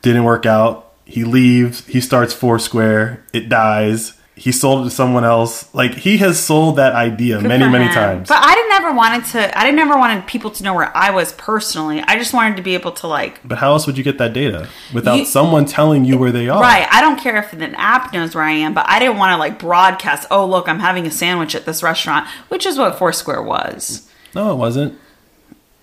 [0.04, 0.91] Didn't work out.
[1.12, 1.86] He leaves.
[1.88, 3.24] He starts Foursquare.
[3.34, 4.14] It dies.
[4.34, 5.72] He sold it to someone else.
[5.76, 8.28] Like he has sold that idea many, many times.
[8.30, 9.60] But I didn't never wanted to.
[9.60, 12.02] I didn't never wanted people to know where I was personally.
[12.08, 13.40] I just wanted to be able to like.
[13.48, 16.50] But how else would you get that data without You- someone telling you where they
[16.50, 16.60] are?
[16.62, 16.88] Right.
[16.90, 19.38] I don't care if an app knows where I am, but I didn't want to
[19.38, 20.28] like broadcast.
[20.32, 24.10] Oh, look, I'm having a sandwich at this restaurant, which is what Foursquare was.
[24.34, 24.98] No, it wasn't.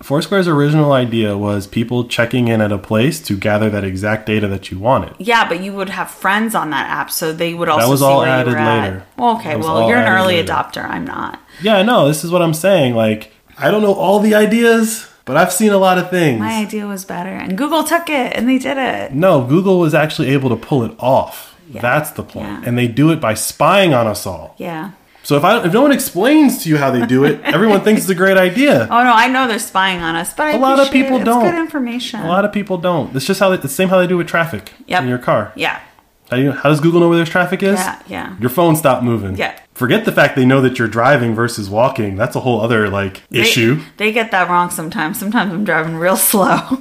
[0.01, 4.47] Foursquare's original idea was people checking in at a place to gather that exact data
[4.47, 5.13] that you wanted.
[5.19, 8.01] Yeah, but you would have friends on that app, so they would also That was
[8.01, 9.05] all added later.
[9.17, 9.57] Well, okay.
[9.57, 10.53] Well, you're an early later.
[10.53, 10.89] adopter.
[10.89, 11.41] I'm not.
[11.61, 12.95] Yeah, no, this is what I'm saying.
[12.95, 16.39] Like, I don't know all the ideas, but I've seen a lot of things.
[16.39, 19.13] My idea was better, and Google took it, and they did it.
[19.13, 21.57] No, Google was actually able to pull it off.
[21.69, 21.81] Yeah.
[21.81, 22.47] That's the point.
[22.47, 22.61] Yeah.
[22.65, 24.55] And they do it by spying on us all.
[24.57, 24.91] Yeah.
[25.23, 28.01] So if I if no one explains to you how they do it, everyone thinks
[28.01, 28.83] it's a great idea.
[28.89, 31.25] Oh no, I know they're spying on us, but I A lot of people it.
[31.25, 31.43] don't.
[31.45, 32.21] It's good information.
[32.21, 33.15] A lot of people don't.
[33.15, 35.03] It's just how they, the same how they do with traffic Yep.
[35.03, 35.51] in your car.
[35.55, 35.81] yeah.
[36.29, 37.79] How, do you, how does Google know where there's traffic is?
[37.79, 38.37] Yeah, yeah.
[38.39, 39.35] Your phone stopped moving.
[39.35, 39.59] Yeah.
[39.73, 42.17] Forget the fact they know that you're driving versus walking.
[42.17, 43.81] That's a whole other like They- issue.
[43.97, 45.17] They get that wrong sometimes.
[45.19, 46.59] Sometimes I'm driving real slow.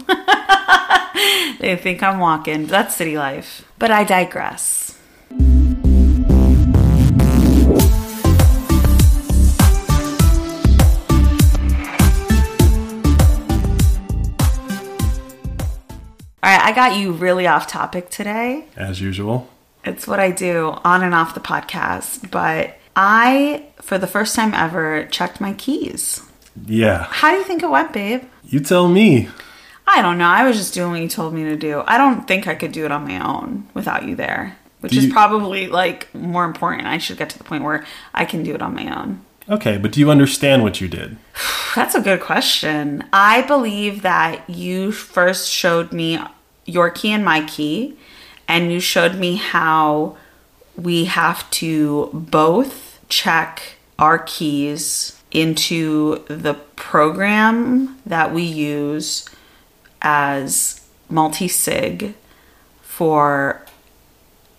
[1.60, 2.66] they think I'm walking.
[2.66, 3.64] That's city life.
[3.78, 4.97] But I digress.
[16.48, 18.64] All right, I got you really off topic today.
[18.74, 19.50] As usual.
[19.84, 22.30] It's what I do on and off the podcast.
[22.30, 26.22] But I, for the first time ever, checked my keys.
[26.64, 27.02] Yeah.
[27.10, 28.22] How do you think it went, babe?
[28.46, 29.28] You tell me.
[29.86, 30.24] I don't know.
[30.24, 31.82] I was just doing what you told me to do.
[31.86, 34.98] I don't think I could do it on my own without you there, which Do
[35.00, 36.86] is you- probably like more important.
[36.88, 37.84] I should get to the point where
[38.14, 39.20] I can do it on my own.
[39.50, 41.18] Okay, but do you understand what you did?
[41.74, 43.04] That's a good question.
[43.12, 46.18] I believe that you first showed me
[46.68, 47.96] your key and my key,
[48.46, 50.16] and you showed me how
[50.76, 59.28] we have to both check our keys into the program that we use
[60.00, 62.14] as multi-sig
[62.82, 63.64] for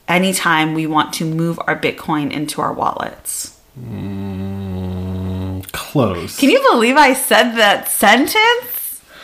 [0.08, 3.60] anytime we want to move our Bitcoin into our wallets.
[3.80, 6.38] Mm, close.
[6.38, 8.79] Can you believe I said that sentence?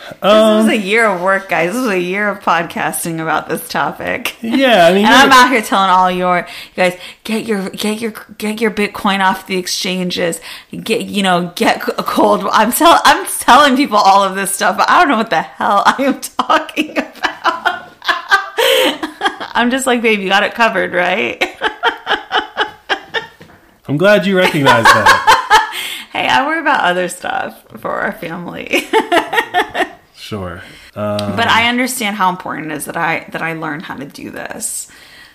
[0.08, 1.72] This um, was a year of work, guys.
[1.72, 4.36] This was a year of podcasting about this topic.
[4.40, 8.00] yeah, I mean, and I'm out here telling all your you guys get your get
[8.00, 10.40] your get your Bitcoin off the exchanges.
[10.70, 12.46] Get you know get a cold.
[12.50, 15.42] I'm tell I'm telling people all of this stuff, but I don't know what the
[15.42, 17.92] hell I am talking about.
[19.56, 21.42] I'm just like, babe, you got it covered, right?
[23.88, 26.08] I'm glad you recognize that.
[26.12, 28.86] hey, I worry about other stuff for our family.
[30.26, 30.62] Sure.
[30.94, 34.04] Uh, but I understand how important it is that I that I learn how to
[34.04, 34.90] do this.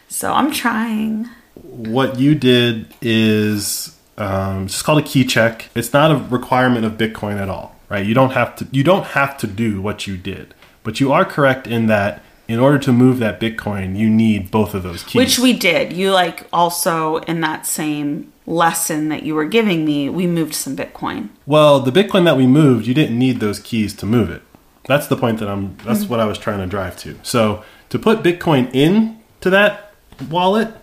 [0.08, 1.30] So I'm trying.
[1.56, 5.70] what you did is um, it's just called a key check.
[5.76, 8.06] It's not a requirement of Bitcoin at all, right?
[8.06, 8.68] You don't have to.
[8.72, 12.60] You don't have to do what you did, but you are correct in that in
[12.60, 15.16] order to move that Bitcoin, you need both of those keys.
[15.16, 15.94] Which we did.
[15.94, 20.76] You like also in that same lesson that you were giving me, we moved some
[20.76, 21.30] Bitcoin.
[21.46, 24.42] Well, the Bitcoin that we moved, you didn't need those keys to move it.
[24.86, 25.78] That's the point that I'm.
[25.86, 27.18] That's what I was trying to drive to.
[27.24, 29.94] So to put Bitcoin in to that
[30.30, 30.74] wallet,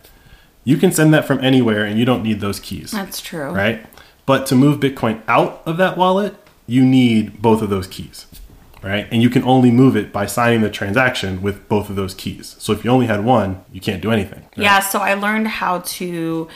[0.64, 3.51] you can send that from anywhere, and you don't need those keys, That's true.
[3.51, 3.84] right?
[4.26, 6.34] But to move Bitcoin out of that wallet,
[6.66, 8.26] you need both of those keys,
[8.82, 9.09] right?
[9.11, 12.55] And you can only move it by signing the transaction with both of those keys.
[12.59, 14.40] So if you only had one, you can't do anything.
[14.40, 14.64] right?
[14.64, 16.49] Yeah, so I learned how to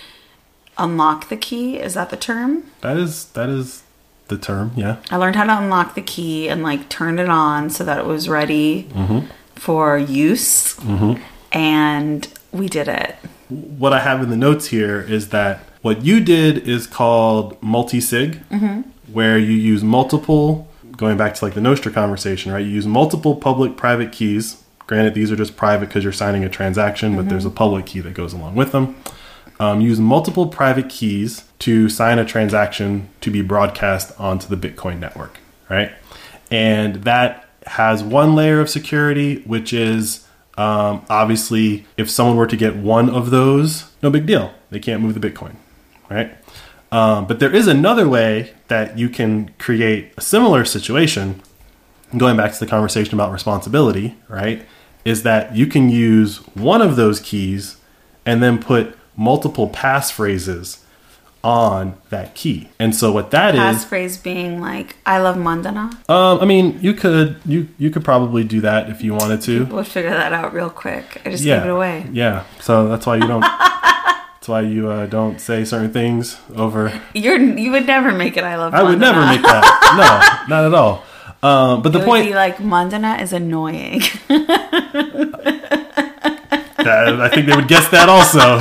[0.78, 1.78] unlock the key.
[1.78, 2.70] Is that the term?
[2.82, 3.82] that is that is
[4.28, 4.72] the term.
[4.76, 4.96] Yeah.
[5.10, 8.06] I learned how to unlock the key and like turn it on so that it
[8.06, 9.26] was ready mm-hmm.
[9.54, 10.76] for use.
[10.76, 11.22] Mm-hmm.
[11.52, 13.16] And we did it.
[13.52, 18.42] what I have in the notes here is that what you did is called multi-sig,
[18.48, 18.82] mm-hmm.
[19.12, 22.64] where you use multiple, going back to like the Nostr conversation, right?
[22.64, 24.62] You use multiple public-private keys.
[24.86, 28.00] Granted, these are just private because you're signing a transaction, but there's a public key
[28.00, 28.96] that goes along with them.
[29.62, 34.98] Um, use multiple private keys to sign a transaction to be broadcast onto the Bitcoin
[34.98, 35.38] network,
[35.70, 35.92] right?
[36.50, 40.26] And that has one layer of security, which is
[40.58, 44.52] um, obviously if someone were to get one of those, no big deal.
[44.70, 45.54] They can't move the Bitcoin,
[46.10, 46.36] right?
[46.90, 51.40] Um, but there is another way that you can create a similar situation.
[52.16, 54.66] Going back to the conversation about responsibility, right?
[55.04, 57.76] Is that you can use one of those keys
[58.26, 60.78] and then put multiple passphrases
[61.44, 62.68] on that key.
[62.78, 65.90] And so what that is, Passphrase being like, I love Mandana.
[66.08, 69.64] um, I mean, you could you you could probably do that if you wanted to.
[69.66, 71.20] We'll figure that out real quick.
[71.24, 72.06] I just yeah, gave it away.
[72.12, 73.40] Yeah, so that's why you don't.
[74.42, 76.92] that's why you uh, don't say certain things over.
[77.12, 78.44] You're you would never make it.
[78.44, 78.72] I love.
[78.72, 79.78] I would never make that.
[80.48, 81.04] No, not at all.
[81.42, 84.00] Um, but the It would point, be like Mandana is annoying.
[86.84, 88.58] that, I think they would guess that also.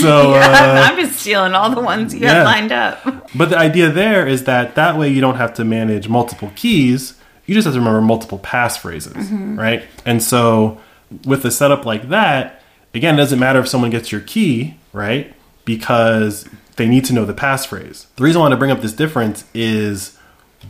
[0.00, 2.34] So, yeah, uh, I'm just stealing all the ones you yeah.
[2.34, 3.30] have lined up.
[3.34, 7.18] but the idea there is that that way you don't have to manage multiple keys.
[7.46, 9.84] You just have to remember multiple passphrases, right?
[10.06, 10.80] And so,
[11.24, 12.62] with a setup like that,
[12.94, 15.34] again, it doesn't matter if someone gets your key, right?
[15.64, 18.06] Because they need to know the passphrase.
[18.16, 20.18] The reason I want to bring up this difference is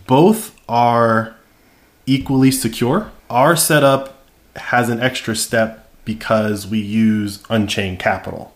[0.07, 1.36] both are
[2.07, 3.11] equally secure.
[3.30, 4.26] Our setup
[4.57, 8.53] has an extra step because we use Unchained Capital,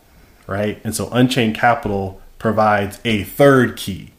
[0.47, 0.81] right?
[0.85, 4.13] And so Unchained Capital provides a third key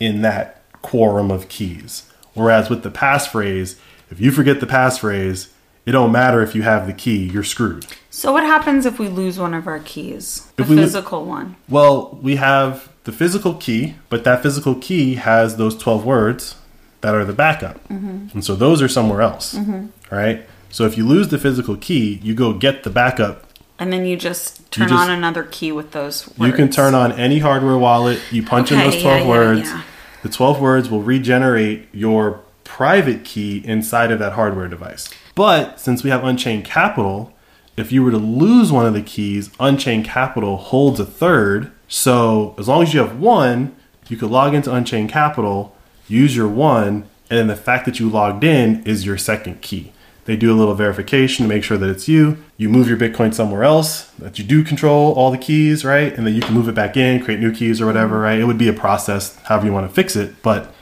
[0.00, 2.10] in that quorum of keys.
[2.34, 3.78] Whereas with the passphrase,
[4.10, 5.48] if you forget the passphrase,
[5.86, 7.86] it don't matter if you have the key, you're screwed.
[8.10, 10.50] So what happens if we lose one of our keys?
[10.56, 11.56] The we lo- physical one.
[11.68, 16.56] Well, we have the physical key, but that physical key has those 12 words
[17.02, 17.76] that are the backup.
[17.88, 18.28] Mm-hmm.
[18.32, 19.86] And so those are somewhere else, mm-hmm.
[20.14, 20.46] right?
[20.74, 23.46] So if you lose the physical key, you go get the backup.
[23.78, 26.50] And then you just turn just- on another key with those words.
[26.50, 29.68] You can turn on any hardware wallet, you punch in those 12 yeah, yeah, words.
[29.68, 29.82] yeah.
[30.24, 35.08] The 12 words will regenerate your private key inside of that hardware device.
[35.36, 37.32] But since we have Unchained Capital,
[37.76, 41.70] if you were to lose one of the keys, Unchained Capital holds a third.
[41.86, 43.76] So as long as you have one,
[44.08, 45.76] you could log into Unchained Capital,
[46.08, 49.92] use your one, and then the fact that you logged in is your second key.
[50.24, 52.38] They do a little verification to make sure that it's you.
[52.56, 56.12] You move your Bitcoin somewhere else that you do control all the keys, right?
[56.12, 58.38] And then you can move it back in, create new keys or whatever, right?
[58.38, 60.42] It would be a process, however you want to fix it.
[60.42, 60.72] But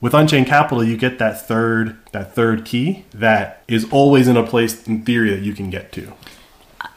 [0.00, 4.46] with Unchained Capital, you get that third that third key that is always in a
[4.46, 6.12] place in theory that you can get to.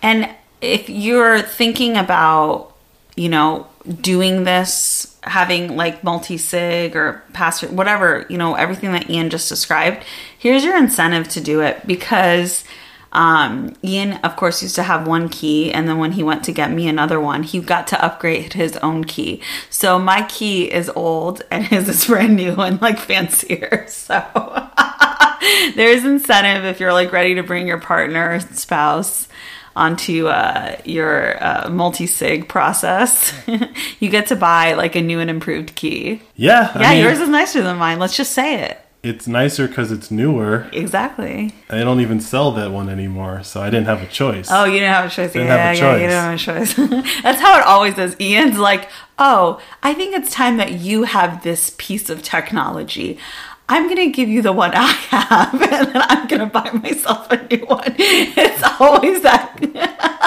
[0.02, 0.30] And
[0.62, 2.76] if you're thinking about,
[3.16, 3.68] you know,
[4.02, 9.50] doing this, having like multi sig or pass, whatever, you know, everything that Ian just
[9.50, 10.04] described,
[10.38, 12.64] here's your incentive to do it because.
[13.12, 16.52] Um, Ian, of course, used to have one key, and then when he went to
[16.52, 19.42] get me another one, he got to upgrade his own key.
[19.70, 23.88] So my key is old, and his is brand new and like fancier.
[23.90, 24.22] So
[25.76, 29.30] there's incentive if you're like ready to bring your partner spouse
[29.76, 33.34] onto uh, your uh, multi-sig process.
[34.00, 36.22] You get to buy like a new and improved key.
[36.36, 37.98] Yeah, I yeah mean, yours is nicer than mine.
[37.98, 38.80] Let's just say it.
[39.04, 40.68] It's nicer because it's newer.
[40.74, 41.54] exactly.
[41.70, 44.50] They don't even sell that one anymore, so I didn't have a choice.
[44.52, 45.32] oh you didn't have a choice.
[45.34, 47.22] Didn't yeah have a yeah you didn't have a choice.
[47.24, 48.16] That's how it always is.
[48.20, 53.18] Ian's like oh i think it's time that you have this piece of technology
[53.68, 57.38] I'm gonna give you the one I have, and then I'm gonna buy myself a
[57.48, 57.96] new one.
[57.98, 59.60] It's always that.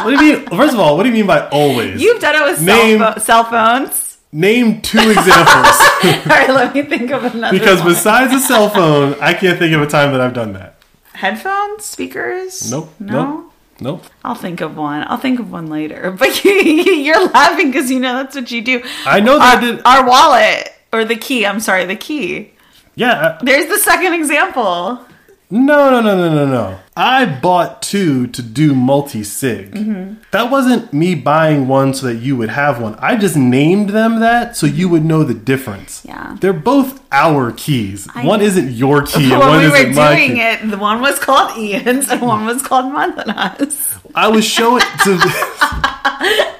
[0.05, 0.47] What do you mean?
[0.49, 2.01] First of all, what do you mean by always?
[2.03, 4.18] You've done it with Name- cell, pho- cell phones.
[4.32, 5.26] Name two examples.
[6.05, 7.59] All right, let me think of another.
[7.59, 7.89] because one.
[7.89, 10.76] besides a cell phone, I can't think of a time that I've done that.
[11.14, 12.70] headphones, speakers.
[12.70, 12.93] Nope.
[13.01, 13.12] No.
[13.24, 13.53] Nope.
[13.80, 14.05] Nope.
[14.24, 15.05] I'll think of one.
[15.09, 16.11] I'll think of one later.
[16.18, 18.82] But you, you're laughing because you know that's what you do.
[19.07, 19.82] I know that our, I did.
[19.86, 21.47] our wallet or the key.
[21.47, 22.53] I'm sorry, the key.
[22.99, 23.38] Yeah.
[23.42, 25.05] There's the second example.
[25.51, 26.78] No, no, no, no, no, no.
[26.94, 29.70] I bought two to do multi sig.
[29.72, 30.14] Mm-hmm.
[30.32, 32.96] That wasn't me buying one so that you would have one.
[32.96, 36.05] I just named them that so you would know the difference.
[36.05, 36.36] Yeah.
[36.40, 38.09] They're both our keys.
[38.14, 38.46] I one know.
[38.46, 40.40] isn't your key and when one we were isn't my doing key.
[40.42, 43.96] it, the one was called Ian's and one was called Mandana's.
[44.14, 46.55] I was showing to.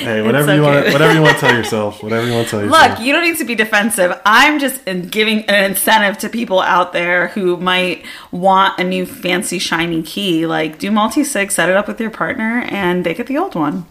[0.00, 0.82] hey, whatever you okay.
[0.82, 0.92] want.
[0.92, 2.02] Whatever you want to tell yourself.
[2.02, 2.90] Whatever you want to tell yourself.
[2.90, 4.20] Look, you don't need to be defensive.
[4.24, 9.58] I'm just giving an incentive to people out there who might want a new fancy
[9.58, 10.46] shiny key.
[10.46, 13.54] Like, do multi sig, set it up with your partner, and they get the old
[13.54, 13.86] one.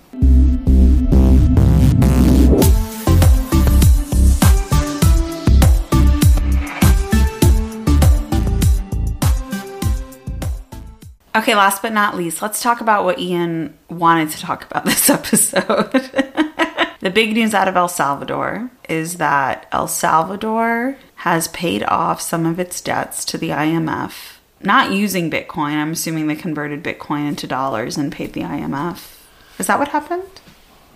[11.35, 15.09] Okay, last but not least, let's talk about what Ian wanted to talk about this
[15.09, 15.91] episode.
[17.01, 22.45] the big news out of El Salvador is that El Salvador has paid off some
[22.45, 25.73] of its debts to the IMF, not using Bitcoin.
[25.73, 29.17] I'm assuming they converted Bitcoin into dollars and paid the IMF.
[29.59, 30.23] Is that what happened?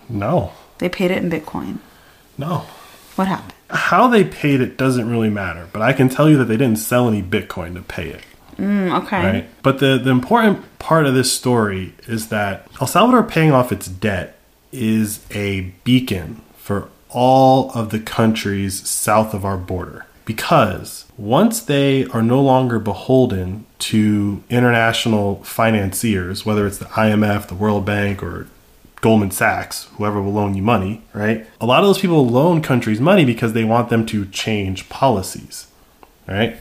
[0.08, 1.78] no, They paid it in Bitcoin.
[2.36, 2.66] no.
[3.16, 3.54] What happened?
[3.70, 6.80] How they paid it doesn't really matter, but I can tell you that they didn't
[6.80, 8.22] sell any Bitcoin to pay it.
[8.56, 9.24] Mm, okay.
[9.24, 9.62] Right.
[9.62, 13.86] But the, the important part of this story is that El Salvador paying off its
[13.86, 14.38] debt
[14.72, 22.06] is a beacon for all of the countries south of our border because once they
[22.06, 28.48] are no longer beholden to international financiers, whether it's the IMF, the World Bank, or
[29.00, 31.46] Goldman Sachs, whoever will loan you money, right?
[31.60, 35.66] A lot of those people loan countries money because they want them to change policies,
[36.26, 36.56] right?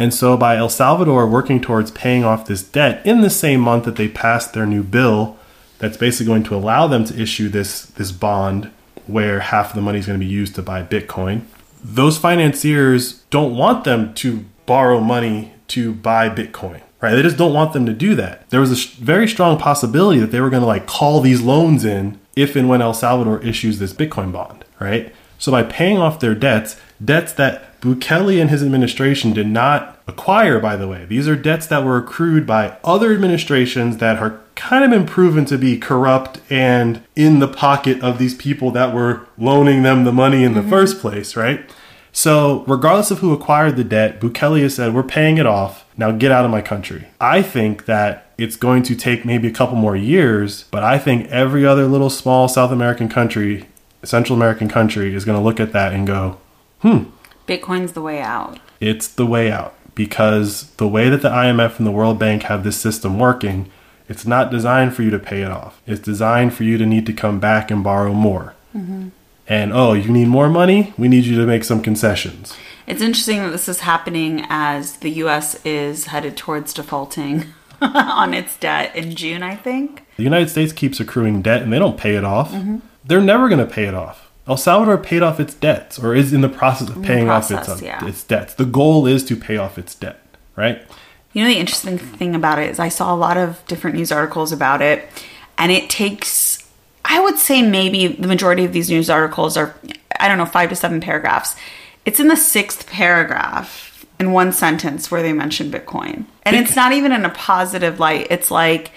[0.00, 3.84] And so by El Salvador working towards paying off this debt in the same month
[3.84, 5.36] that they passed their new bill
[5.78, 8.70] that's basically going to allow them to issue this this bond
[9.06, 11.42] where half of the money is going to be used to buy Bitcoin.
[11.84, 17.14] Those financiers don't want them to borrow money to buy Bitcoin, right?
[17.14, 18.48] They just don't want them to do that.
[18.48, 21.84] There was a very strong possibility that they were going to like call these loans
[21.84, 25.14] in if and when El Salvador issues this Bitcoin bond, right?
[25.38, 30.58] So by paying off their debts, debts that Bukele and his administration did not acquire,
[30.58, 34.84] by the way, these are debts that were accrued by other administrations that are kind
[34.84, 39.26] of been proven to be corrupt and in the pocket of these people that were
[39.38, 40.70] loaning them the money in the mm-hmm.
[40.70, 41.70] first place, right?
[42.12, 45.84] So, regardless of who acquired the debt, Bukele has said, We're paying it off.
[45.96, 47.06] Now get out of my country.
[47.20, 51.28] I think that it's going to take maybe a couple more years, but I think
[51.28, 53.68] every other little small South American country,
[54.02, 56.38] Central American country, is going to look at that and go,
[56.80, 57.04] hmm.
[57.50, 58.58] Bitcoin's the way out.
[58.80, 62.62] It's the way out because the way that the IMF and the World Bank have
[62.62, 63.70] this system working,
[64.08, 65.82] it's not designed for you to pay it off.
[65.86, 68.54] It's designed for you to need to come back and borrow more.
[68.74, 69.08] Mm-hmm
[69.50, 70.94] and oh, you need more money?
[70.96, 72.56] We need you to make some concessions.
[72.86, 77.46] It's interesting that this is happening as the US is headed towards defaulting
[77.82, 80.06] on its debt in June, I think.
[80.16, 82.52] The United States keeps accruing debt and they don't pay it off.
[82.52, 82.78] Mm-hmm.
[83.04, 84.29] They're never going to pay it off.
[84.46, 87.74] El Salvador paid off its debts or is in the process of paying process, off
[87.76, 88.06] its, uh, yeah.
[88.06, 88.54] its debts.
[88.54, 90.20] The goal is to pay off its debt,
[90.56, 90.82] right?
[91.32, 94.10] You know, the interesting thing about it is I saw a lot of different news
[94.10, 95.08] articles about it,
[95.56, 96.60] and it takes
[97.04, 99.74] I would say maybe the majority of these news articles are,
[100.18, 101.56] I don't know, five to seven paragraphs.
[102.04, 106.26] It's in the sixth paragraph in one sentence where they mention Bitcoin.
[106.42, 108.26] And it's not even in a positive light.
[108.30, 108.92] It's like,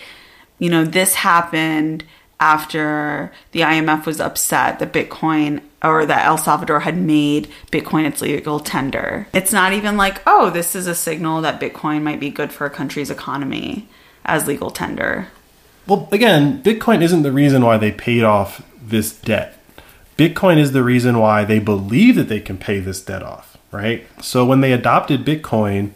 [0.59, 2.03] you know, this happened
[2.43, 8.21] after the IMF was upset that Bitcoin or that El Salvador had made Bitcoin its
[8.21, 9.27] legal tender.
[9.33, 12.65] It's not even like, oh, this is a signal that Bitcoin might be good for
[12.65, 13.87] a country's economy
[14.25, 15.29] as legal tender.
[15.87, 19.57] Well, again, Bitcoin isn't the reason why they paid off this debt.
[20.17, 24.05] Bitcoin is the reason why they believe that they can pay this debt off, right?
[24.21, 25.91] So when they adopted Bitcoin,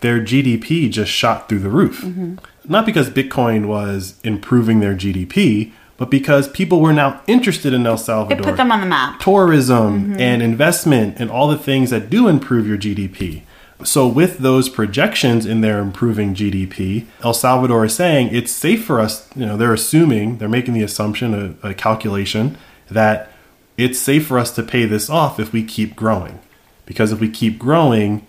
[0.00, 2.02] their GDP just shot through the roof.
[2.02, 2.34] Mm-hmm.
[2.64, 7.98] Not because Bitcoin was improving their GDP, but because people were now interested in El
[7.98, 8.38] Salvador.
[8.38, 9.20] It put them on the map.
[9.20, 10.20] Tourism mm-hmm.
[10.20, 13.42] and investment and all the things that do improve your GDP.
[13.84, 19.00] So, with those projections in their improving GDP, El Salvador is saying it's safe for
[19.00, 19.28] us.
[19.34, 22.56] You know, they're assuming, they're making the assumption, a, a calculation,
[22.88, 23.32] that
[23.76, 26.38] it's safe for us to pay this off if we keep growing.
[26.86, 28.26] Because if we keep growing,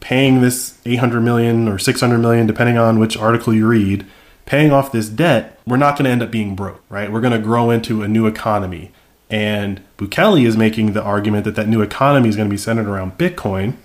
[0.00, 4.06] paying this 800 million or 600 million, depending on which article you read,
[4.50, 7.12] paying off this debt, we're not going to end up being broke, right?
[7.12, 8.90] We're going to grow into a new economy.
[9.30, 12.88] And Bukele is making the argument that that new economy is going to be centered
[12.88, 13.76] around Bitcoin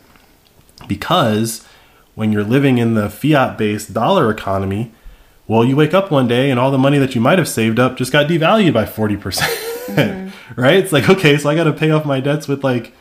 [0.88, 1.64] because
[2.16, 4.92] when you're living in the fiat based dollar economy,
[5.48, 7.78] well, you wake up one day and all the money that you might have saved
[7.78, 9.20] up just got devalued by 40%.
[9.22, 10.60] Mm-hmm.
[10.60, 10.78] right?
[10.78, 12.92] It's like, okay, so I got to pay off my debts with like,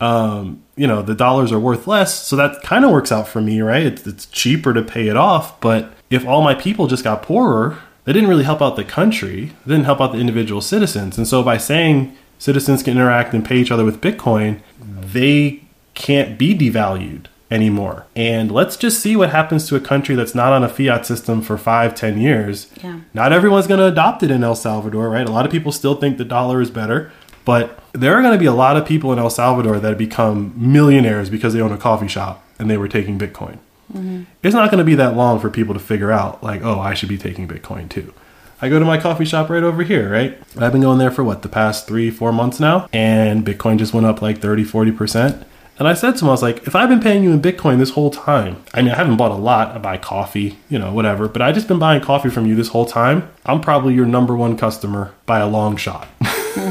[0.00, 2.26] um, you know, the dollars are worth less.
[2.26, 3.84] So that kind of works out for me, right?
[3.84, 5.60] It's, it's cheaper to pay it off.
[5.60, 9.44] But if all my people just got poorer, that didn't really help out the country.
[9.44, 11.16] It didn't help out the individual citizens.
[11.16, 15.62] And so by saying citizens can interact and pay each other with Bitcoin, they
[15.94, 18.06] can't be devalued anymore.
[18.16, 21.42] And let's just see what happens to a country that's not on a fiat system
[21.42, 22.70] for five, ten years.
[22.82, 23.00] Yeah.
[23.14, 25.28] Not everyone's going to adopt it in El Salvador, right?
[25.28, 27.12] A lot of people still think the dollar is better.
[27.44, 30.54] But there are going to be a lot of people in El Salvador that become
[30.56, 33.58] millionaires because they own a coffee shop and they were taking Bitcoin.
[33.92, 34.24] Mm-hmm.
[34.42, 36.94] It's not going to be that long for people to figure out, like, oh, I
[36.94, 38.12] should be taking Bitcoin too.
[38.60, 40.38] I go to my coffee shop right over here, right?
[40.56, 43.92] I've been going there for what, the past three, four months now, and Bitcoin just
[43.92, 45.44] went up like 30, 40%.
[45.78, 47.78] And I said to him, I was like, if I've been paying you in Bitcoin
[47.78, 49.74] this whole time, I mean, I haven't bought a lot.
[49.74, 52.68] I buy coffee, you know, whatever, but I just been buying coffee from you this
[52.68, 53.28] whole time.
[53.44, 56.06] I'm probably your number one customer by a long shot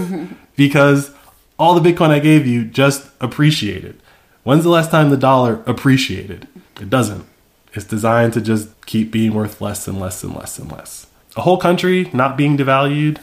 [0.56, 1.12] because
[1.60, 4.02] all the Bitcoin I gave you just appreciated.
[4.44, 6.48] When's the last time the dollar appreciated?
[6.80, 7.26] It doesn't.
[7.74, 11.08] It's designed to just keep being worth less and less and less and less.
[11.36, 13.20] A whole country not being devalued,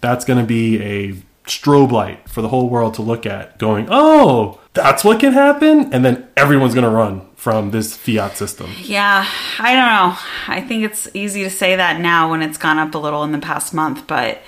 [0.00, 3.86] that's going to be a strobe light for the whole world to look at, going,
[3.90, 5.92] oh, that's what can happen.
[5.92, 8.70] And then everyone's going to run from this fiat system.
[8.80, 9.26] Yeah,
[9.58, 10.16] I don't know.
[10.48, 13.32] I think it's easy to say that now when it's gone up a little in
[13.32, 14.40] the past month, but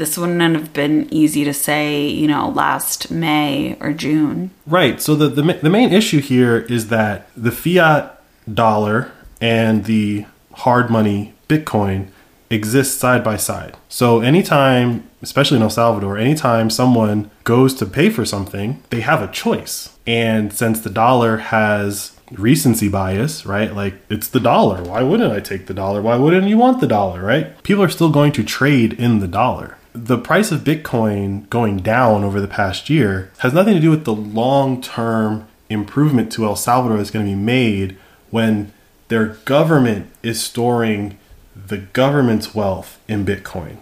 [0.00, 4.50] this wouldn't have been easy to say, you know, last May or June.
[4.66, 5.00] Right.
[5.00, 8.20] So the, the the main issue here is that the fiat
[8.52, 10.24] dollar and the
[10.54, 12.08] hard money Bitcoin
[12.48, 13.76] exist side by side.
[13.88, 19.22] So anytime, especially in El Salvador, anytime someone goes to pay for something, they have
[19.22, 19.96] a choice.
[20.06, 23.74] And since the dollar has recency bias, right?
[23.74, 24.82] Like it's the dollar.
[24.82, 26.00] Why wouldn't I take the dollar?
[26.00, 27.62] Why wouldn't you want the dollar, right?
[27.62, 29.76] People are still going to trade in the dollar.
[29.92, 34.04] The price of Bitcoin going down over the past year has nothing to do with
[34.04, 37.96] the long term improvement to El Salvador that's going to be made
[38.30, 38.72] when
[39.08, 41.18] their government is storing
[41.54, 43.78] the government's wealth in Bitcoin,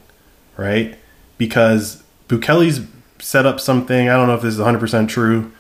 [0.56, 0.98] right?
[1.36, 2.86] Because Bukele's
[3.18, 5.52] set up something, I don't know if this is 100% true.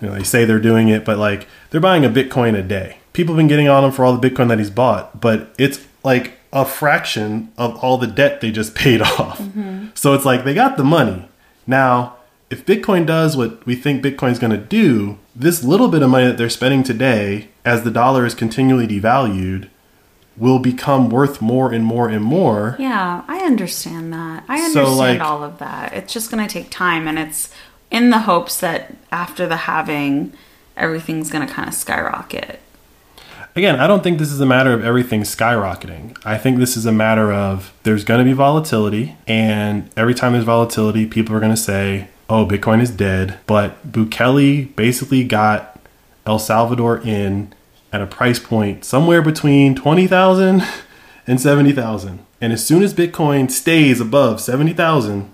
[0.00, 2.98] You know, they say they're doing it, but like they're buying a Bitcoin a day.
[3.12, 5.84] People have been getting on him for all the Bitcoin that he's bought, but it's
[6.04, 9.38] like a fraction of all the debt they just paid off.
[9.38, 9.88] Mm-hmm.
[9.94, 11.28] So it's like they got the money.
[11.66, 12.16] Now,
[12.50, 16.26] if Bitcoin does what we think Bitcoin's going to do, this little bit of money
[16.26, 19.68] that they're spending today, as the dollar is continually devalued,
[20.36, 22.76] will become worth more and more and more.
[22.78, 24.44] Yeah, I understand that.
[24.48, 25.92] I understand so, like, all of that.
[25.94, 27.50] It's just going to take time, and it's
[27.90, 30.32] in the hopes that after the halving,
[30.76, 32.60] everything's going to kind of skyrocket.
[33.56, 36.18] Again, I don't think this is a matter of everything skyrocketing.
[36.26, 40.32] I think this is a matter of there's going to be volatility, and every time
[40.32, 43.38] there's volatility, people are going to say, oh, Bitcoin is dead.
[43.46, 45.80] But Bukele basically got
[46.26, 47.54] El Salvador in
[47.94, 50.62] at a price point somewhere between 20,000
[51.26, 52.26] and 70,000.
[52.42, 55.32] And as soon as Bitcoin stays above 70,000,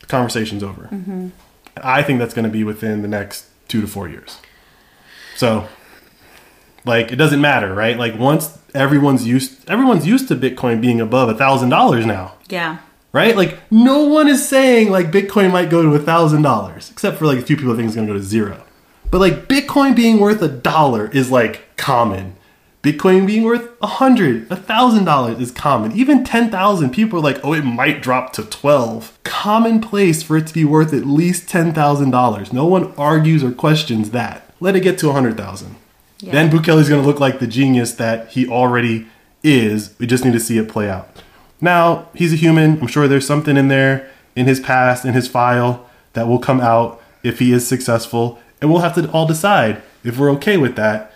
[0.00, 0.90] the conversation's over.
[0.92, 1.28] Mm-hmm.
[1.78, 4.40] I think that's going to be within the next two to four years.
[5.36, 5.68] So,
[6.84, 7.96] like, it doesn't matter, right?
[7.96, 12.34] Like, once everyone's used, everyone's used to Bitcoin being above a thousand dollars now.
[12.48, 12.78] Yeah.
[13.12, 13.36] Right?
[13.36, 17.26] Like, no one is saying like Bitcoin might go to a thousand dollars, except for
[17.26, 18.64] like a few people think it's going to go to zero.
[19.10, 22.36] But like Bitcoin being worth a dollar is like common.
[22.82, 25.92] Bitcoin being worth a hundred, a thousand dollars is common.
[25.92, 29.16] Even ten thousand, people are like, oh, it might drop to twelve.
[29.22, 32.52] Commonplace for it to be worth at least ten thousand dollars.
[32.52, 34.50] No one argues or questions that.
[34.58, 35.76] Let it get to a hundred thousand.
[36.22, 36.32] Yeah.
[36.32, 39.08] Then Bukele's gonna look like the genius that he already
[39.42, 39.94] is.
[39.98, 41.08] We just need to see it play out.
[41.60, 42.80] Now, he's a human.
[42.80, 46.60] I'm sure there's something in there in his past, in his file, that will come
[46.60, 50.76] out if he is successful and we'll have to all decide if we're okay with
[50.76, 51.12] that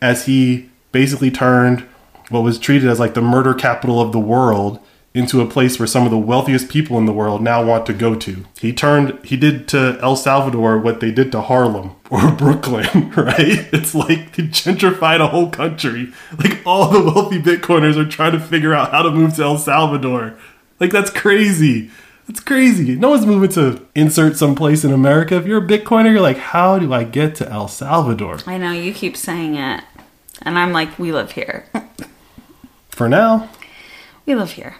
[0.00, 1.86] as he basically turned
[2.30, 4.80] what was treated as like the murder capital of the world
[5.18, 7.92] into a place where some of the wealthiest people in the world now want to
[7.92, 8.44] go to.
[8.60, 13.68] He turned he did to El Salvador what they did to Harlem or Brooklyn, right?
[13.72, 16.12] It's like he gentrified a whole country.
[16.38, 19.58] Like all the wealthy Bitcoiners are trying to figure out how to move to El
[19.58, 20.38] Salvador.
[20.80, 21.90] Like that's crazy.
[22.28, 22.94] It's crazy.
[22.94, 25.36] No one's moving to insert someplace in America.
[25.36, 28.38] If you're a Bitcoiner, you're like, how do I get to El Salvador?
[28.46, 29.82] I know, you keep saying it.
[30.42, 31.64] And I'm like, we live here.
[32.90, 33.48] For now,
[34.26, 34.76] we live here.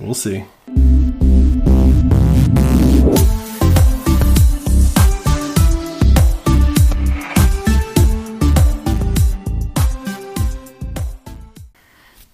[0.00, 0.44] We'll see.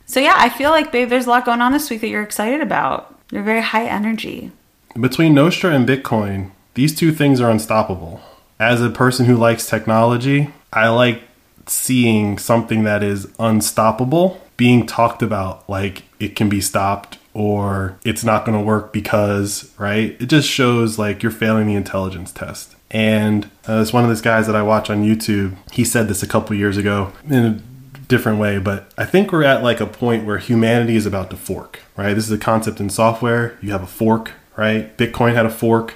[0.07, 2.23] So yeah, I feel like babe, there's a lot going on this week that you're
[2.23, 3.15] excited about.
[3.31, 4.53] You're very high energy.
[4.99, 8.23] Between Nostr and Bitcoin, these two things are unstoppable.
[8.59, 11.21] As a person who likes technology, I like
[11.67, 18.25] seeing something that is unstoppable being talked about like it can be stopped or it's
[18.25, 20.17] not going to work because, right?
[20.19, 22.75] It just shows like you're failing the intelligence test.
[22.91, 25.55] And uh, it's one of those guys that I watch on YouTube.
[25.71, 27.61] He said this a couple years ago in a
[28.09, 31.37] different way, but I think we're at like a point where humanity is about to
[31.37, 32.15] fork, right?
[32.15, 33.59] This is a concept in software.
[33.61, 34.97] You have a fork, right?
[34.97, 35.93] Bitcoin had a fork.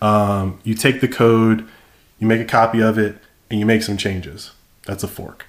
[0.00, 1.64] Um, you take the code,
[2.18, 3.18] you make a copy of it,
[3.48, 4.50] and you make some changes.
[4.84, 5.46] That's a fork.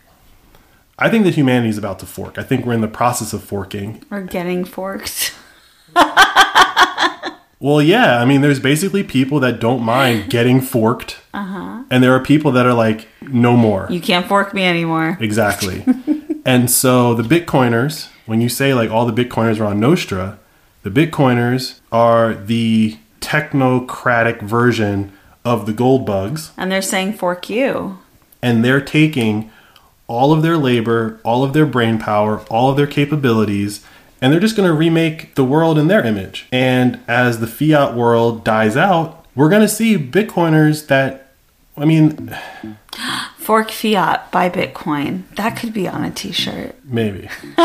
[0.98, 2.38] I think that humanity is about to fork.
[2.38, 4.04] I think we're in the process of forking.
[4.10, 5.34] We're getting forked.
[7.60, 8.20] well, yeah.
[8.20, 11.20] I mean, there's basically people that don't mind getting forked.
[11.34, 11.84] Uh-huh.
[11.90, 13.88] And there are people that are like, no more.
[13.90, 15.18] You can't fork me anymore.
[15.20, 15.84] Exactly.
[16.46, 20.38] and so the Bitcoiners, when you say like all the Bitcoiners are on Nostr,
[20.84, 25.12] the Bitcoiners are the technocratic version
[25.44, 26.52] of the gold bugs.
[26.58, 27.98] And they're saying fork you.
[28.42, 29.52] And they're taking
[30.08, 33.86] all of their labor, all of their brain power, all of their capabilities,
[34.22, 36.48] and they're just going to remake the world in their image.
[36.52, 41.32] And as the fiat world dies out, we're going to see Bitcoiners that,
[41.76, 42.36] I mean,
[43.38, 45.24] Fork Fiat buy Bitcoin.
[45.36, 46.76] That could be on a t shirt.
[46.86, 47.28] Maybe.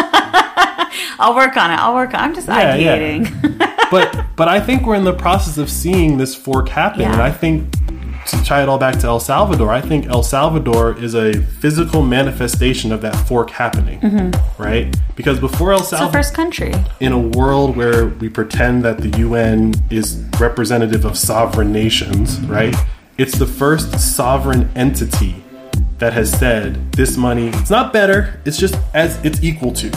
[1.20, 1.74] I'll work on it.
[1.74, 2.22] I'll work on it.
[2.24, 3.60] I'm just yeah, ideating.
[3.60, 3.76] Yeah.
[3.90, 7.12] but but I think we're in the process of seeing this fork happen, Yeah.
[7.12, 7.72] and I think
[8.28, 12.02] to tie it all back to El Salvador, I think El Salvador is a physical
[12.02, 14.62] manifestation of that fork happening, mm-hmm.
[14.62, 14.94] right?
[15.16, 16.72] Because before El Salvador, first country.
[17.00, 22.74] in a world where we pretend that the UN is representative of sovereign nations, right?
[23.16, 25.42] It's the first sovereign entity
[25.98, 29.90] that has said this money it's not better it's just as it's equal to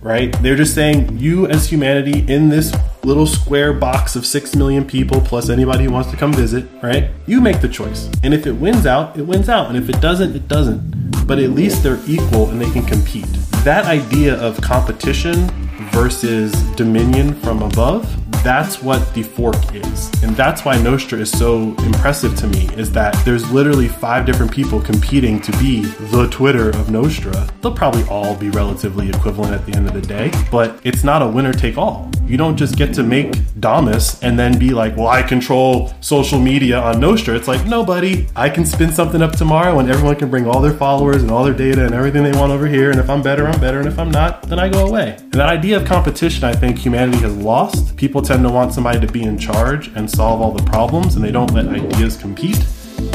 [0.00, 0.34] right?
[0.42, 5.20] They're just saying you as humanity in this little square box of 6 million people
[5.20, 7.10] plus anybody who wants to come visit right?
[7.26, 8.10] You make the choice.
[8.22, 9.68] And if it wins out it wins out.
[9.68, 11.26] And if it doesn't it doesn't.
[11.26, 13.26] But at least they're equal and they can compete.
[13.64, 15.46] That idea of competition
[15.92, 18.04] versus dominion from above
[18.44, 20.10] that's what the fork is.
[20.22, 24.52] And that's why nostr is so impressive to me is that there's literally five different
[24.52, 25.82] people competing to be
[26.12, 27.32] the twitter of nostr.
[27.60, 31.22] They'll probably all be relatively equivalent at the end of the day but it's not
[31.22, 34.96] a winner take all you don't just get to make damus and then be like
[34.96, 37.34] well i control social media on nostr.
[37.34, 40.60] It's like no buddy i can spin something up tomorrow and everyone can bring all
[40.60, 42.90] their followers and all their data and everything they want over here.
[42.90, 43.78] And if i'm better i'm better.
[43.78, 45.16] And if i'm not then i go away.
[45.18, 47.96] And that idea of competition i think humanity has lost.
[47.96, 51.24] People tend to want somebody to be in charge and solve all the problems and
[51.24, 52.62] they don't let ideas compete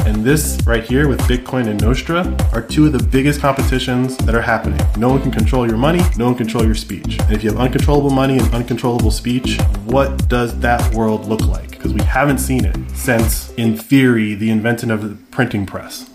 [0.06, 4.34] and this right here with Bitcoin and Nostr are two of the biggest competitions that
[4.34, 4.80] are happening.
[4.96, 7.20] No one can control your money, no one can control your speech.
[7.20, 11.70] And if you have uncontrollable money and uncontrollable speech, what does that world look like?
[11.70, 16.10] Because we haven't seen it since, in theory, the invention of the printing press.